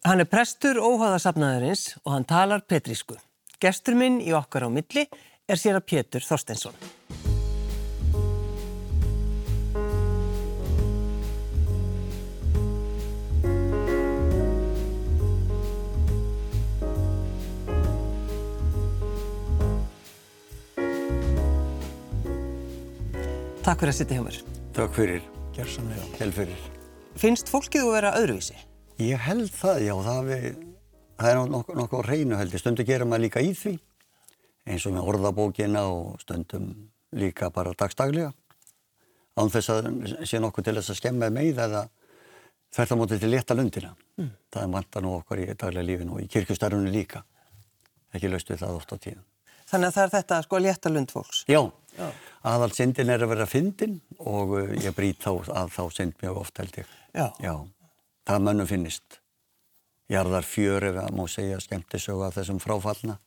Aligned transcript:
Hann 0.00 0.22
er 0.22 0.24
prestur 0.24 0.78
óháðasafnaðarins 0.80 1.98
og 2.06 2.14
hann 2.14 2.24
talar 2.24 2.62
petrísku. 2.64 3.18
Gestur 3.60 3.98
minn 4.00 4.16
í 4.24 4.30
okkar 4.32 4.64
á 4.64 4.68
milli 4.72 5.02
er 5.44 5.60
sér 5.60 5.76
að 5.76 5.90
Pétur 5.92 6.24
Þorstensson. 6.24 6.72
Takk 23.60 23.84
fyrir 23.84 23.92
að 23.92 23.98
sitja 24.00 24.16
hjá 24.16 24.24
mér. 24.24 24.40
Takk 24.80 24.96
fyrir. 24.96 25.30
Gersamlega. 25.52 26.08
Hel 26.16 26.32
fyrir. 26.32 26.66
Finnst 27.20 27.52
fólkið 27.52 27.84
þú 27.84 27.94
vera 27.98 28.16
öðruvísi? 28.16 28.69
Ég 29.00 29.22
held 29.24 29.48
það, 29.54 29.78
já, 29.86 29.94
það, 30.04 30.26
við, 30.28 30.48
það 31.20 31.30
er 31.30 31.38
nokkuð 31.54 31.78
nokku 31.78 32.02
reynu 32.04 32.36
held 32.36 32.52
ég. 32.52 32.60
Stundum 32.60 32.88
gerir 32.88 33.08
maður 33.08 33.24
líka 33.24 33.42
í 33.44 33.54
því, 33.56 33.72
eins 34.68 34.84
og 34.88 34.96
með 34.96 35.08
orðabókina 35.12 35.86
og 35.88 36.20
stundum 36.20 36.66
líka 37.16 37.48
bara 37.54 37.72
dagstaglega. 37.72 38.34
Án 39.40 39.48
þess 39.52 39.72
að 39.72 39.88
sé 40.28 40.40
nokkuð 40.42 40.68
til 40.68 40.76
þess 40.76 40.92
að 40.92 41.00
skemma 41.00 41.30
með 41.32 41.62
eða 41.64 41.86
þvert 42.74 42.92
á 42.92 42.96
móti 43.00 43.18
til 43.22 43.32
létta 43.32 43.56
lundina. 43.56 43.94
Mm. 44.20 44.30
Það 44.52 44.62
er 44.66 44.72
vantar 44.76 45.06
nú 45.06 45.16
okkar 45.16 45.40
í 45.40 45.48
daglega 45.54 45.86
lífinu 45.86 46.18
og 46.18 46.24
í 46.24 46.28
kirkustarfunni 46.30 46.92
líka. 46.92 47.24
Ekki 48.12 48.30
við 48.30 48.58
það 48.58 48.76
oft 48.76 48.92
á 48.92 48.96
tíðan. 48.98 49.26
Þannig 49.70 49.86
að 49.86 49.96
það 49.96 50.04
er 50.04 50.14
þetta 50.16 50.40
sko 50.44 50.58
létta 50.58 50.90
lund 50.90 51.12
fólks? 51.14 51.44
Já, 51.46 51.60
Já. 51.94 52.06
aðal 52.50 52.72
syndin 52.74 53.12
er 53.14 53.22
að 53.22 53.30
vera 53.36 53.46
fyndin 53.46 54.00
og 54.18 54.56
uh, 54.58 54.72
ég 54.82 54.94
brít 54.96 55.22
þá 55.22 55.30
að 55.62 55.76
þá 55.76 55.82
synd 55.94 56.16
mjög 56.22 56.40
oft 56.42 56.58
held 56.58 56.80
ég. 56.80 56.96
Já. 57.14 57.28
Já, 57.38 57.54
það 58.30 58.46
mönnum 58.46 58.68
finnist. 58.70 59.18
Jarðar 60.10 60.46
fjör 60.46 60.86
ef 60.90 60.96
að 61.04 61.12
má 61.18 61.26
segja 61.30 61.60
skemmtisögu 61.62 62.24
af 62.26 62.36
þessum 62.38 62.58
fráfallna 62.62 63.18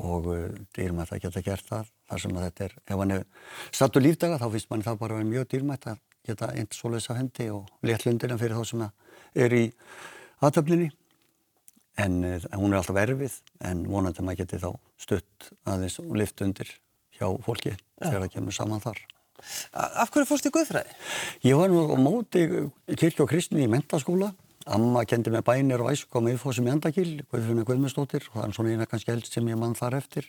og 0.00 0.28
uh, 0.32 0.46
dýrmætt 0.76 1.12
að 1.12 1.26
geta 1.26 1.42
gert 1.44 1.68
það. 1.68 1.90
Þar 2.08 2.22
sem 2.24 2.38
að 2.38 2.46
þetta 2.46 2.64
er, 2.64 2.74
ef 2.86 3.02
hann 3.02 3.14
er 3.16 3.26
stattu 3.72 4.02
lífdaga 4.02 4.40
þá 4.40 4.48
finnst 4.54 4.70
mann 4.72 4.86
það 4.86 4.98
bara 5.04 5.20
mjög 5.28 5.50
dýrmætt 5.52 5.88
að 5.92 6.00
geta 6.28 6.48
einn 6.54 6.68
svoleiðs 6.72 7.10
af 7.12 7.18
hendi 7.18 7.48
og 7.52 7.68
léttlundina 7.86 8.38
fyrir 8.40 8.58
þá 8.58 8.68
sem 8.72 8.84
er 9.44 9.56
í 9.56 9.62
aðtöflinni. 10.40 10.90
En 12.00 12.22
uh, 12.24 12.48
hún 12.56 12.72
er 12.72 12.80
alltaf 12.80 13.00
erfið 13.04 13.38
en 13.68 13.84
vonandi 13.88 14.24
maður 14.24 14.44
geti 14.44 14.62
þá 14.62 14.70
stutt 15.00 15.52
aðeins 15.68 16.00
og 16.00 16.14
lift 16.16 16.40
undir 16.44 16.72
hjá 17.18 17.28
fólki 17.44 17.76
þegar 18.00 18.24
það 18.24 18.32
kemur 18.36 18.56
saman 18.56 18.84
þar. 18.84 19.02
Af 19.72 20.12
hverju 20.12 20.28
fórst 20.28 20.46
þið 20.46 20.54
Guðfræði? 20.56 20.96
Ég 21.48 21.58
var 21.58 21.72
nú 21.72 21.84
á 21.90 21.96
móti 22.00 22.46
kirkju 22.88 23.26
og 23.26 23.30
kristni 23.32 23.66
í 23.66 23.70
mentaskóla. 23.70 24.32
Amma 24.70 25.02
kendi 25.08 25.32
með 25.34 25.46
bænir 25.48 25.82
og 25.82 25.90
æsku 25.90 26.22
á 26.22 26.22
miðfósum 26.22 26.68
í 26.68 26.72
Endagil, 26.72 27.24
Guðfjörna 27.32 27.64
Guðmundsdóttir 27.66 28.28
og 28.30 28.36
það 28.36 28.44
er 28.46 28.56
svona 28.56 28.74
eina 28.76 28.86
kannski 28.86 29.10
held 29.10 29.26
sem 29.26 29.48
ég 29.50 29.58
mann 29.58 29.74
þar 29.74 29.98
eftir. 29.98 30.28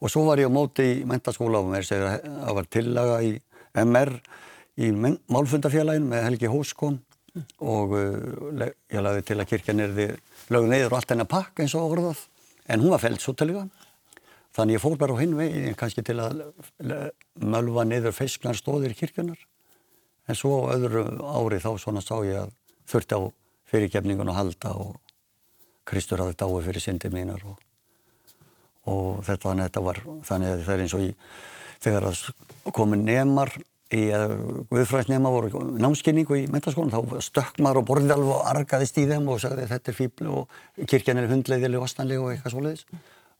Og 0.00 0.12
svo 0.12 0.24
var 0.24 0.40
ég 0.40 0.48
á 0.48 0.52
móti 0.52 0.86
í 0.94 1.04
mentaskóla 1.08 1.60
og 1.60 1.68
mér 1.68 1.84
segir 1.84 2.06
að 2.08 2.24
það 2.24 2.56
var 2.60 2.70
tillaga 2.72 3.18
í 3.26 3.34
MR 3.84 4.14
í 4.78 4.90
málfundafélagin 4.94 6.08
með 6.08 6.24
Helgi 6.28 6.50
Hóskon 6.52 6.98
og 7.60 7.94
uh, 7.98 8.64
ég 8.88 9.04
lagði 9.04 9.26
til 9.28 9.38
að 9.38 9.48
kirkjan 9.52 9.84
er 9.84 9.94
því 9.94 10.08
lögð 10.54 10.72
neyður 10.72 10.94
og 10.94 10.98
allt 10.98 11.12
hennar 11.12 11.30
pakk 11.30 11.62
eins 11.62 11.76
og 11.76 11.92
orðað 11.92 12.24
en 12.68 12.82
hún 12.82 12.94
var 12.94 13.02
fælt 13.02 13.22
svo 13.22 13.34
til 13.36 13.50
það. 13.52 13.68
Þannig 14.58 14.74
ég 14.74 14.82
fór 14.82 14.96
bara 14.98 15.14
á 15.14 15.20
hinn 15.22 15.36
veginn 15.38 15.76
kannski 15.78 16.02
til 16.02 16.18
að 16.18 16.40
mölva 17.38 17.84
neyður 17.86 18.16
feisknar 18.16 18.58
stóðir 18.58 18.96
kirkjunar 18.98 19.38
en 20.28 20.38
svo 20.38 20.64
öðru 20.72 21.04
ári 21.22 21.60
þá 21.62 21.70
svona 21.78 22.02
sá 22.02 22.16
ég 22.26 22.40
að 22.42 22.56
þurfti 22.90 23.18
á 23.18 23.20
fyrirgefningun 23.70 24.32
að 24.32 24.40
halda 24.40 24.74
og 24.82 24.96
Kristur 25.88 26.20
hafði 26.24 26.36
dái 26.42 26.66
fyrir 26.66 26.84
syndi 26.84 27.10
mínar 27.12 27.44
og, 27.48 27.62
og 28.90 29.22
þetta, 29.24 29.54
þetta 29.62 29.84
var 29.86 30.02
þannig 30.26 30.52
að 30.52 30.64
það 30.66 30.74
er 30.74 30.84
eins 30.84 30.96
og 30.98 31.04
í 31.06 31.10
þegar 31.84 32.08
það 32.08 32.72
komi 32.76 32.98
nemar 33.00 33.54
í 33.94 34.02
Guðfræðsnema 34.68 35.30
voru 35.32 35.62
námskynningu 35.80 36.36
í 36.42 36.48
mentaskólan 36.52 36.92
þá 36.92 37.22
stökk 37.24 37.62
maður 37.64 37.82
og 37.82 37.86
borðið 37.88 38.16
alveg 38.18 38.34
og 38.34 38.50
argaðist 38.50 38.98
í 39.00 39.06
þeim 39.08 39.30
og 39.32 39.40
sagði 39.40 39.68
þetta 39.70 39.92
er 39.92 39.96
fíbl 39.96 40.32
og 40.34 40.58
kirkjan 40.90 41.22
er 41.22 41.30
hundleiðileg 41.30 41.80
og 41.80 41.86
vastanleg 41.86 42.20
og 42.20 42.34
eitthvað 42.34 42.56
svoleiðis 42.56 42.84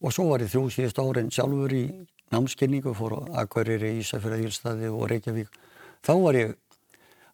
og 0.03 0.15
svo 0.15 0.29
var 0.31 0.45
ég 0.45 0.53
þrjú 0.53 0.69
síðust 0.75 1.01
árin 1.03 1.33
sjálfur 1.35 1.75
í 1.75 1.85
námskynningu 2.35 2.95
fór 2.97 3.17
Akureyri, 3.41 3.97
Ísafjörði, 4.03 4.49
Ílstaði 4.49 4.91
og 4.93 5.09
Reykjavík 5.11 5.61
þá 6.05 6.13
var 6.23 6.39
ég 6.39 6.55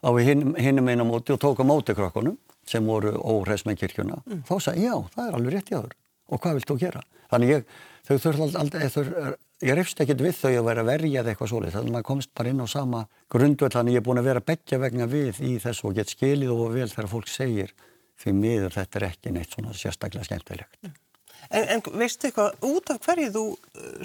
á 0.04 0.10
hinnum 0.20 0.88
einu 0.88 1.08
móti 1.08 1.34
og 1.34 1.40
tók 1.42 1.60
á 1.60 1.64
móti 1.66 1.96
krakkonum 1.96 2.38
sem 2.68 2.84
voru 2.86 3.14
óhres 3.20 3.66
með 3.68 3.82
kirkjuna 3.82 4.20
mm. 4.24 4.44
þá 4.48 4.54
sagði 4.60 4.88
já, 4.88 4.94
það 5.14 5.26
er 5.26 5.38
alveg 5.38 5.56
rétt 5.56 5.72
í 5.72 5.78
aður 5.78 5.96
og 6.32 6.40
hvað 6.40 6.58
vilt 6.58 6.70
þú 6.70 6.78
gera? 6.80 7.02
Þannig 7.32 7.50
ég, 7.50 7.64
þau 8.06 8.14
þurfti 8.22 8.60
aldrei, 8.60 8.84
ég 9.64 9.76
reyfst 9.78 10.00
ekkert 10.00 10.24
við 10.24 10.36
þau 10.38 10.52
að 10.52 10.68
vera 10.70 10.84
verjað 10.86 11.30
eitthvað 11.30 11.50
svolítið, 11.52 11.74
þannig 11.76 11.90
að 11.90 11.96
maður 11.96 12.08
komst 12.10 12.32
bara 12.38 12.52
inn 12.52 12.64
á 12.64 12.68
sama 12.70 13.02
grundvöld, 13.32 13.74
þannig 13.74 13.96
ég 13.96 14.02
er 14.02 14.06
búin 14.06 14.20
að 14.22 14.28
vera 14.30 14.44
begja 14.52 14.80
vegna 14.80 15.08
við 15.10 15.40
í 15.44 15.54
þessu 15.62 15.90
og 15.90 15.98
get 15.98 16.12
skilið 16.14 16.54
og 16.54 16.74
vel 16.76 16.88
þegar 16.88 17.10
fólk 17.12 17.32
segir 17.32 17.74
því 18.22 18.36
miður 18.38 18.76
þetta 18.78 19.00
er 19.00 19.08
ekki 19.10 19.34
neitt 19.34 19.56
svona 19.56 19.74
sérstaklega 19.76 20.28
skemmtilegt. 20.28 20.78
Mm. 20.84 20.94
En, 21.50 21.66
en 21.76 21.82
veistu 22.00 22.28
eitthvað, 22.28 22.54
út 22.68 22.92
af 22.94 23.00
hverju 23.04 23.32
þú, 23.34 23.44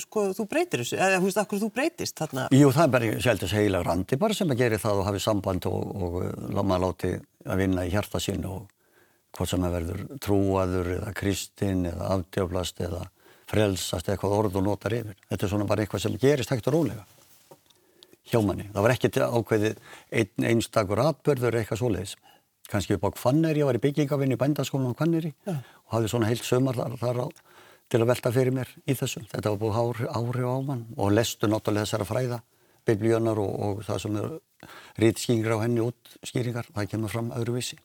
sko, 0.06 0.26
þú 0.38 0.48
breytir 0.52 0.84
þessu, 0.84 0.98
eða 1.00 1.20
þú 1.20 1.30
veist, 1.30 1.42
hverju 1.44 1.64
þú 1.64 1.70
breytist 1.76 2.20
þarna? 2.20 2.48
Jú, 2.56 2.72
það 2.76 2.84
er 2.86 2.96
bara 2.96 3.12
sjálfins 3.28 3.56
heila 3.56 3.84
randi 3.86 4.20
bara 4.20 4.38
sem 4.38 4.52
að 4.52 4.64
gera 4.64 4.82
það 4.82 5.04
og 5.04 5.08
hafi 5.10 5.24
samband 5.24 5.70
og, 5.70 5.94
og, 5.96 6.18
og 6.50 6.60
maður 6.60 6.86
láti 6.88 7.14
að 7.46 7.64
vinna 7.64 7.86
í 7.88 7.94
hjarta 7.94 8.22
sín 8.24 8.44
og 8.50 8.68
hvort 9.38 9.52
sem 9.52 9.64
að 9.64 9.78
verður 9.78 10.04
trúaður 10.24 10.92
eða 10.98 11.14
kristinn 11.18 11.86
eða 11.90 12.12
afdjöflast 12.18 12.84
eða 12.88 13.06
frelsast 13.50 14.10
eitthvað 14.10 14.36
orð 14.40 14.60
og 14.60 14.68
notar 14.68 14.98
yfir. 14.98 15.18
Þetta 15.30 15.46
er 15.46 15.54
svona 15.54 15.70
bara 15.70 15.86
eitthvað 15.86 16.06
sem 16.06 16.20
gerist 16.22 16.54
hægt 16.54 16.68
og 16.70 16.78
rólega 16.78 17.06
hjá 18.30 18.42
manni. 18.46 18.68
Það 18.74 18.86
var 18.86 18.94
ekki 18.94 19.12
ákveðið 19.20 19.80
einn 20.22 20.50
einstakur 20.52 21.02
atbörður 21.02 21.60
eitthvað 21.60 21.82
svoleiðis. 21.82 22.16
Kanski 22.70 22.96
upp 22.98 23.08
á 23.10 23.10
Hvanneri, 23.18 23.64
ég 23.64 23.70
var 23.70 23.80
í 23.80 23.82
byggingavinn 23.82 24.36
í 24.36 24.38
bændaskólanum 24.40 24.94
á 24.94 25.00
Hvanneri 25.00 25.34
ja. 25.48 25.56
og 25.88 25.96
hafði 25.96 26.12
svona 26.12 26.30
heilt 26.30 26.46
sömar 26.46 26.78
þar, 26.78 26.96
þar 27.02 27.22
á, 27.26 27.28
til 27.90 28.02
að 28.04 28.10
velta 28.12 28.32
fyrir 28.36 28.54
mér 28.54 28.72
í 28.86 28.96
þessum. 28.98 29.26
Þetta 29.32 29.54
var 29.56 29.62
búið 29.64 29.80
ári, 29.82 30.10
ári 30.20 30.46
á 30.46 30.58
mann 30.68 30.86
og 30.98 31.14
lestu 31.16 31.50
náttúrulega 31.50 31.88
þessara 31.88 32.10
fræða, 32.10 32.40
biblíunar 32.86 33.42
og, 33.42 33.54
og 33.66 33.82
það 33.88 34.02
sem 34.06 34.20
er 34.22 34.30
rítskýringar 35.02 35.58
á 35.58 35.64
henni 35.64 35.86
út 35.86 36.18
skýringar, 36.30 36.70
það 36.76 36.92
kemur 36.94 37.14
fram 37.14 37.32
öðruvísi. 37.38 37.80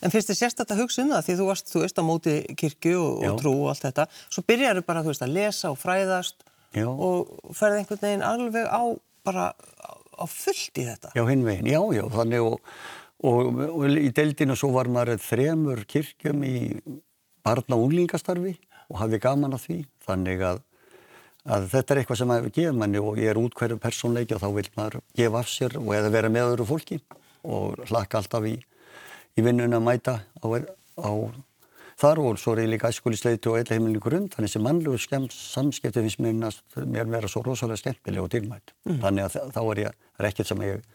En 0.00 0.12
finnst 0.12 0.30
þið 0.32 0.38
sérstætt 0.40 0.72
að 0.72 0.82
hugsa 0.82 1.04
um 1.04 1.12
það 1.12 1.26
því 1.26 1.36
þú 1.38 1.46
varst, 1.50 1.70
þú 1.70 1.84
veist, 1.84 2.00
á 2.00 2.04
móti 2.08 2.34
kirkju 2.58 2.96
og, 2.98 3.24
og 3.28 3.40
trú 3.40 3.52
og 3.60 3.70
allt 3.72 3.84
þetta. 3.84 4.06
Svo 4.32 4.44
byrjar 4.48 4.80
þau 4.80 4.86
bara, 4.88 5.04
þú 5.04 5.12
veist, 5.12 5.24
að 5.26 5.34
lesa 5.36 5.70
og 5.70 5.80
fræðast 5.80 6.46
já. 6.74 6.86
og 6.88 7.54
ferði 7.54 7.82
einhvern 7.82 8.02
veginn 8.06 8.26
alveg 8.26 8.68
á, 8.70 8.82
bara 9.26 9.50
á 9.54 10.24
fullt 10.30 10.80
í 10.80 10.86
þetta. 10.88 11.12
Já, 11.18 11.24
hinn 11.28 11.44
veginn, 11.46 11.68
já, 11.68 11.80
já, 11.98 12.04
þannig 12.14 12.48
og, 12.48 12.74
og, 13.24 13.62
og 13.64 13.88
í 13.88 14.10
deildinu 14.14 14.56
svo 14.58 14.70
var 14.74 14.90
maður 14.92 15.22
þremur 15.24 15.84
kirkjum 15.88 16.44
í 16.46 16.58
barna 17.44 17.78
og 17.78 17.88
unglingastarfi 17.88 18.54
og 18.90 19.00
hafði 19.00 19.20
gaman 19.24 19.56
af 19.56 19.64
því. 19.64 19.80
Þannig 20.04 20.44
að, 20.44 20.60
að 21.56 21.66
þetta 21.72 21.94
er 21.94 22.02
eitthvað 22.02 22.20
sem 22.20 22.32
maður 22.32 22.54
gefur 22.58 22.78
manni 22.82 23.00
og 23.00 23.18
ég 23.20 23.32
er 23.32 23.40
út 23.40 23.56
hverju 23.58 23.80
persónleiki 23.80 24.36
og 24.36 24.44
þá 24.44 24.48
vil 24.58 24.68
maður 24.76 25.00
gefa 25.16 25.40
af 25.40 25.50
sér 25.52 25.80
og 25.80 25.90
eða 25.96 26.12
vera 26.14 26.32
með 26.32 26.52
öðru 26.52 26.68
fólki 26.74 27.00
og 27.44 27.82
hlaka 27.88 28.20
alltaf 28.20 28.46
í 28.48 28.56
í 29.34 29.42
vinnuna 29.42 29.80
að 29.80 29.86
mæta 29.88 30.14
á, 30.22 30.46
á 31.02 31.10
þar 31.98 32.20
og 32.22 32.38
svo 32.38 32.54
er 32.54 32.64
ég 32.64 32.72
líka 32.74 32.90
æskulisleiti 32.90 33.50
og 33.50 33.58
eilla 33.58 33.76
heimilin 33.76 34.02
grunn 34.02 34.28
þannig 34.30 34.52
sem 34.52 34.64
mannlegu 34.64 34.98
samskipti 34.98 36.02
finnst 36.04 36.22
mér, 36.22 36.54
mér 36.86 37.10
vera 37.10 37.30
svo 37.30 37.42
rosalega 37.46 37.80
skemmtileg 37.82 38.22
og 38.22 38.30
dýrmætt 38.34 38.74
mm. 38.86 39.00
þannig 39.02 39.26
að 39.26 39.50
þá 39.54 39.60
er 39.64 39.82
ég, 39.84 39.98
er 40.18 40.28
ekkert 40.30 40.50
sem 40.50 40.64
ég 40.66 40.86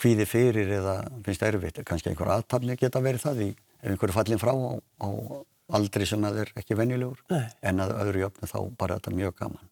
kvíði 0.00 0.26
fyrir 0.28 0.70
eða 0.80 0.96
finnst 1.26 1.44
erfitt 1.46 1.82
kannski 1.88 2.12
einhver 2.12 2.32
aðtapni 2.36 2.76
geta 2.80 3.02
verið 3.04 3.26
það 3.26 3.42
í 3.46 3.50
ef 3.52 3.90
einhverju 3.92 4.16
fallin 4.16 4.40
frá 4.42 4.52
á, 4.52 4.72
á 5.04 5.08
aldri 5.76 6.06
sem 6.08 6.22
það 6.24 6.40
er 6.44 6.54
ekki 6.60 6.78
venjulegur 6.78 7.20
Nei. 7.30 7.44
en 7.62 7.84
að 7.84 7.96
öðru 8.04 8.24
jöfnu 8.24 8.50
þá 8.50 8.58
bara 8.80 8.96
þetta 8.98 9.18
mjög 9.18 9.36
gaman 9.42 9.68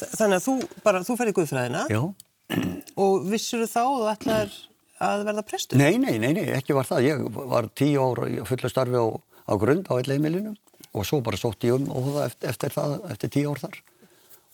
Þannig 0.00 0.36
að 0.36 0.44
þú 0.44 0.54
bara, 0.84 1.00
þú 1.06 1.16
ferði 1.16 1.36
guðfræðina 1.38 1.86
Já 1.92 2.02
og 3.04 3.30
vissur 3.30 3.62
þú 3.64 3.70
þá 3.70 3.82
og 3.84 4.00
þú 4.00 4.10
ætlar 4.10 4.58
að 5.00 5.24
verða 5.28 5.44
prestur? 5.46 5.80
Nei, 5.80 5.96
nei, 6.00 6.16
nei, 6.20 6.32
nei, 6.36 6.46
ekki 6.56 6.76
var 6.76 6.88
það. 6.88 7.06
Ég 7.08 7.22
var 7.50 7.68
tíu 7.78 8.02
ára 8.02 8.28
fulla 8.48 8.70
starfi 8.72 9.00
á, 9.00 9.06
á 9.08 9.52
grund 9.60 9.88
á 9.88 9.96
eitthvað 9.96 10.56
og 10.90 11.06
svo 11.06 11.20
bara 11.22 11.38
sótt 11.38 11.64
ég 11.68 11.76
um 11.76 11.86
og 11.94 12.08
það 12.10 12.24
eftir, 12.26 12.50
eftir 12.50 12.74
það, 12.74 12.96
eftir 13.14 13.32
tíu 13.36 13.52
ár 13.52 13.62
þar 13.62 13.76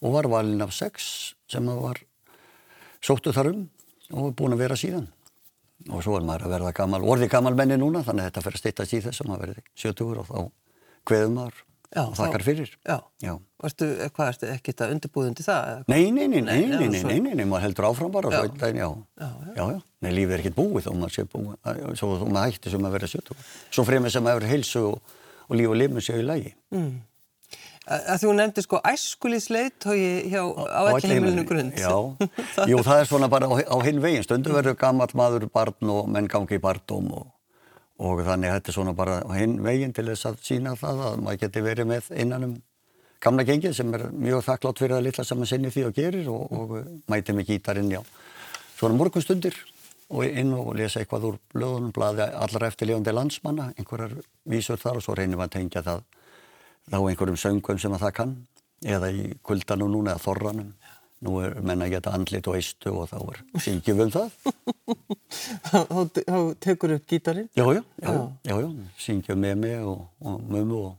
og 0.05 0.13
var 0.13 0.29
valin 0.29 0.65
af 0.67 0.75
sex 0.77 1.07
sem 1.49 1.71
var 1.81 2.03
sóttu 3.01 3.33
þar 3.33 3.53
um 3.55 3.63
og 4.13 4.35
búin 4.39 4.57
að 4.57 4.65
vera 4.65 4.79
síðan. 4.79 5.09
Og 5.93 6.03
svo 6.03 6.17
er 6.19 6.25
maður 6.27 6.47
að 6.47 6.55
verða 6.57 6.75
gammal, 6.77 7.03
orði 7.05 7.29
gammal 7.31 7.55
menni 7.59 7.77
núna 7.79 8.03
þannig 8.07 8.25
að 8.25 8.31
þetta 8.31 8.45
fyrir 8.47 8.59
að 8.59 8.63
steytast 8.63 8.95
í 8.97 9.01
þess 9.05 9.23
að 9.23 9.31
maður 9.31 9.43
verði 9.47 9.65
70 9.77 10.21
og 10.23 10.29
þá 10.31 10.39
hveðum 11.07 11.37
maður 11.37 11.65
Já, 11.95 12.03
og 12.03 12.17
þakkar 12.19 12.43
fyrir. 12.45 12.71
Já, 12.85 12.97
já. 13.23 13.33
Varstu, 13.63 13.87
hvað 14.17 14.31
ertu 14.33 14.49
ekkert 14.51 14.83
að 14.85 14.95
undirbúða 14.97 15.31
undir 15.31 15.47
það? 15.47 15.83
Nei, 15.89 16.11
nei, 16.11 16.27
nei, 16.29 16.41
nei, 16.45 16.57
nei, 16.67 16.89
nei, 16.91 17.21
nei, 17.23 17.35
nei, 17.39 17.45
maður 17.47 17.67
heldur 17.69 17.87
áfram 17.89 18.13
bara 18.13 18.33
og 18.33 18.57
daginn, 18.59 18.81
já. 18.83 18.89
Já, 19.23 19.29
já. 19.57 19.79
Nei, 20.05 20.11
lífið 20.13 20.35
er 20.35 20.43
ekkert 20.43 20.59
búið 20.59 20.89
þó 20.89 20.91
maður 20.99 21.15
sé 21.15 21.27
búið, 21.31 21.55
svo 22.01 22.11
maður 22.25 22.57
hætti 22.57 22.73
sem 22.75 22.89
að 22.89 22.97
vera 22.99 23.11
sjötu. 23.13 23.37
Svo 23.71 23.87
fremið 23.87 24.17
sem 24.17 24.29
að 24.29 24.41
vera 24.41 24.51
heilsu 24.51 24.83
og, 24.91 25.15
og 25.47 25.61
líf 25.61 25.73
og 25.73 25.79
lifum 25.81 26.03
séu 26.05 26.21
í 26.21 26.27
lagi. 26.27 26.53
Mm. 26.75 26.91
Að 27.87 28.23
þú 28.25 28.33
nefndi 28.35 28.63
sko 28.65 28.81
æskulísleit 28.83 29.85
hjá 29.87 30.41
á 30.43 30.83
ekki 30.91 31.11
heimilinu 31.13 31.45
grund. 31.47 31.77
Já, 31.79 31.95
jú 32.71 32.81
það 32.83 33.03
er 33.03 33.07
svona 33.07 33.29
bara 33.31 33.47
á, 33.47 33.55
á 33.63 33.77
hinn 33.87 34.01
veginn. 34.03 34.25
Stundu 34.27 34.57
verður 34.57 34.75
gammal 34.81 35.07
maður 35.15 35.47
barn 35.55 35.93
og 35.95 36.09
menn 36.11 36.27
gangi 36.31 36.59
í 36.59 36.63
barndóm 36.63 37.13
og, 37.15 37.29
og 38.03 38.25
þannig 38.27 38.57
þetta 38.57 38.73
er 38.73 38.79
svona 38.81 38.97
bara 38.99 39.21
á 39.23 39.31
hinn 39.39 39.61
veginn 39.63 39.95
til 39.95 40.09
þess 40.09 40.33
að 40.33 40.41
sína 40.49 40.75
það 40.81 41.05
að 41.13 41.23
maður 41.29 41.45
geti 41.45 41.63
verið 41.69 41.89
með 41.93 42.11
innan 42.25 42.49
um 42.49 42.57
gamla 43.23 43.47
gengið 43.47 43.79
sem 43.79 43.95
er 43.95 44.09
mjög 44.11 44.43
þakklátt 44.49 44.83
fyrir 44.83 44.99
að 44.99 45.07
litla 45.07 45.25
saman 45.25 45.49
sinni 45.49 45.71
því 45.71 45.87
og 45.87 45.97
gerir 45.97 46.29
og, 46.33 46.59
og 46.59 46.75
mæti 47.07 47.39
með 47.39 47.53
gítarinn 47.53 47.95
já. 47.95 48.03
Svona 48.77 48.99
morgunstundir 48.99 49.55
og 50.11 50.27
inn 50.27 50.53
og 50.59 50.75
lesa 50.79 51.01
eitthvað 51.01 51.31
úr 51.31 51.39
blöðunum, 51.55 51.95
blaði 51.95 52.27
allra 52.35 52.69
eftirlífandi 52.71 53.15
landsmanna, 53.15 53.71
einhverjar 53.79 54.19
vísur 54.47 54.83
þar 54.83 55.01
og 55.01 55.07
svo 55.07 55.17
reynir 55.19 55.39
maður 55.39 55.53
að 55.53 55.57
tengja 55.61 55.87
það 55.87 56.05
þá 56.91 56.99
einhverjum 57.01 57.39
söngum 57.41 57.81
sem 57.83 57.95
að 57.97 58.05
það 58.07 58.15
kann 58.21 58.35
eða 58.87 59.11
í 59.15 59.31
kuldanum 59.47 59.91
núna 59.93 60.15
eða 60.15 60.25
þorranum. 60.27 60.75
Nú 61.27 61.39
er 61.41 61.55
menna 61.65 61.87
að 61.87 61.95
geta 61.95 62.13
andlit 62.13 62.49
og 62.51 62.59
eistu 62.59 62.93
og 62.93 63.09
þá 63.09 63.17
er 63.23 63.39
syngjum 63.65 64.03
um 64.05 64.11
það. 64.13 64.35
Þá 65.73 66.37
tekur 66.61 66.93
upp 66.99 67.07
gítarin? 67.09 67.49
Já, 67.57 67.65
já, 67.73 67.81
já, 68.05 68.13
já, 68.45 68.55
já 68.61 68.69
syngjum 69.01 69.41
með 69.43 69.57
mig 69.63 69.79
og, 69.81 70.05
og 70.21 70.43
mömu 70.53 70.83
og, 70.91 70.99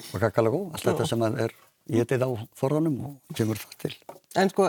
og 0.00 0.18
kakalagó 0.24 0.64
allt 0.72 0.88
þetta 0.90 1.06
sem 1.08 1.22
er 1.30 1.54
getið 1.88 2.26
á 2.26 2.30
þorranum 2.58 2.98
og 3.08 3.36
kemur 3.38 3.60
það 3.62 3.78
til. 3.84 3.94
En 4.36 4.50
sko, 4.52 4.66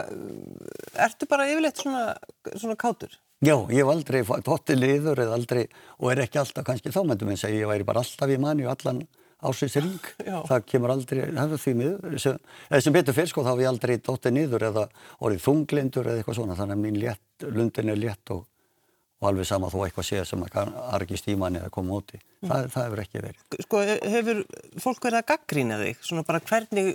ertu 1.08 1.28
bara 1.30 1.50
yfirleitt 1.50 1.82
svona, 1.82 2.14
svona 2.54 2.78
kátur? 2.80 3.18
Já, 3.44 3.56
ég 3.72 3.82
hef 3.82 3.90
aldrei 3.92 4.22
tóttið 4.46 4.82
liður 4.84 5.24
eða 5.24 5.36
aldrei 5.38 5.64
og 5.98 6.12
er 6.12 6.26
ekki 6.26 6.42
alltaf 6.42 6.66
kannski 6.68 6.92
þá 6.92 7.02
myndum 7.08 7.32
ég 7.32 7.40
segja 7.40 7.64
ég 7.64 7.72
væri 7.72 7.88
bara 7.88 8.04
alltaf 8.04 8.32
í 8.32 8.40
manni 8.40 8.66
og 8.68 8.74
allan 8.76 9.02
ásveitsring, 9.40 10.12
það 10.50 10.64
kemur 10.68 10.94
aldrei, 10.94 11.22
það 11.32 11.56
er 11.56 11.62
því 11.64 11.74
miður, 11.80 12.16
eða 12.20 12.82
sem 12.84 12.96
betur 12.96 13.16
fyrir 13.16 13.32
sko 13.32 13.44
þá 13.46 13.52
hef 13.54 13.64
ég 13.64 13.72
aldrei 13.72 13.96
dóttið 14.04 14.36
niður 14.36 14.66
eða 14.70 14.86
orðið 15.24 15.44
þunglindur 15.46 16.10
eða 16.12 16.22
eitthvað 16.22 16.40
svona, 16.42 16.58
þannig 16.60 16.76
að 16.76 16.84
mín 16.84 17.00
létt, 17.00 17.46
lundin 17.48 17.94
er 17.94 18.00
létt 18.02 18.34
og, 18.36 18.44
og 19.22 19.30
alveg 19.32 19.48
sama 19.48 19.72
þó 19.72 19.78
eitthvað 19.86 20.10
sé 20.10 20.26
sem 20.28 20.44
að 20.44 20.74
argist 20.92 21.32
í 21.32 21.38
manni 21.40 21.62
eða 21.62 21.72
koma 21.78 22.02
úti, 22.02 22.20
mm. 22.20 22.52
það, 22.52 22.70
það 22.76 22.88
hefur 22.90 23.04
ekki 23.06 23.24
verið. 23.24 23.46
Sko 23.64 23.84
hefur 23.88 24.44
fólk 24.88 25.08
verið 25.08 25.22
að 25.22 25.30
gaggrína 25.32 25.80
þig, 25.86 26.04
svona 26.10 26.28
bara 26.28 26.44
hvernig 26.52 26.94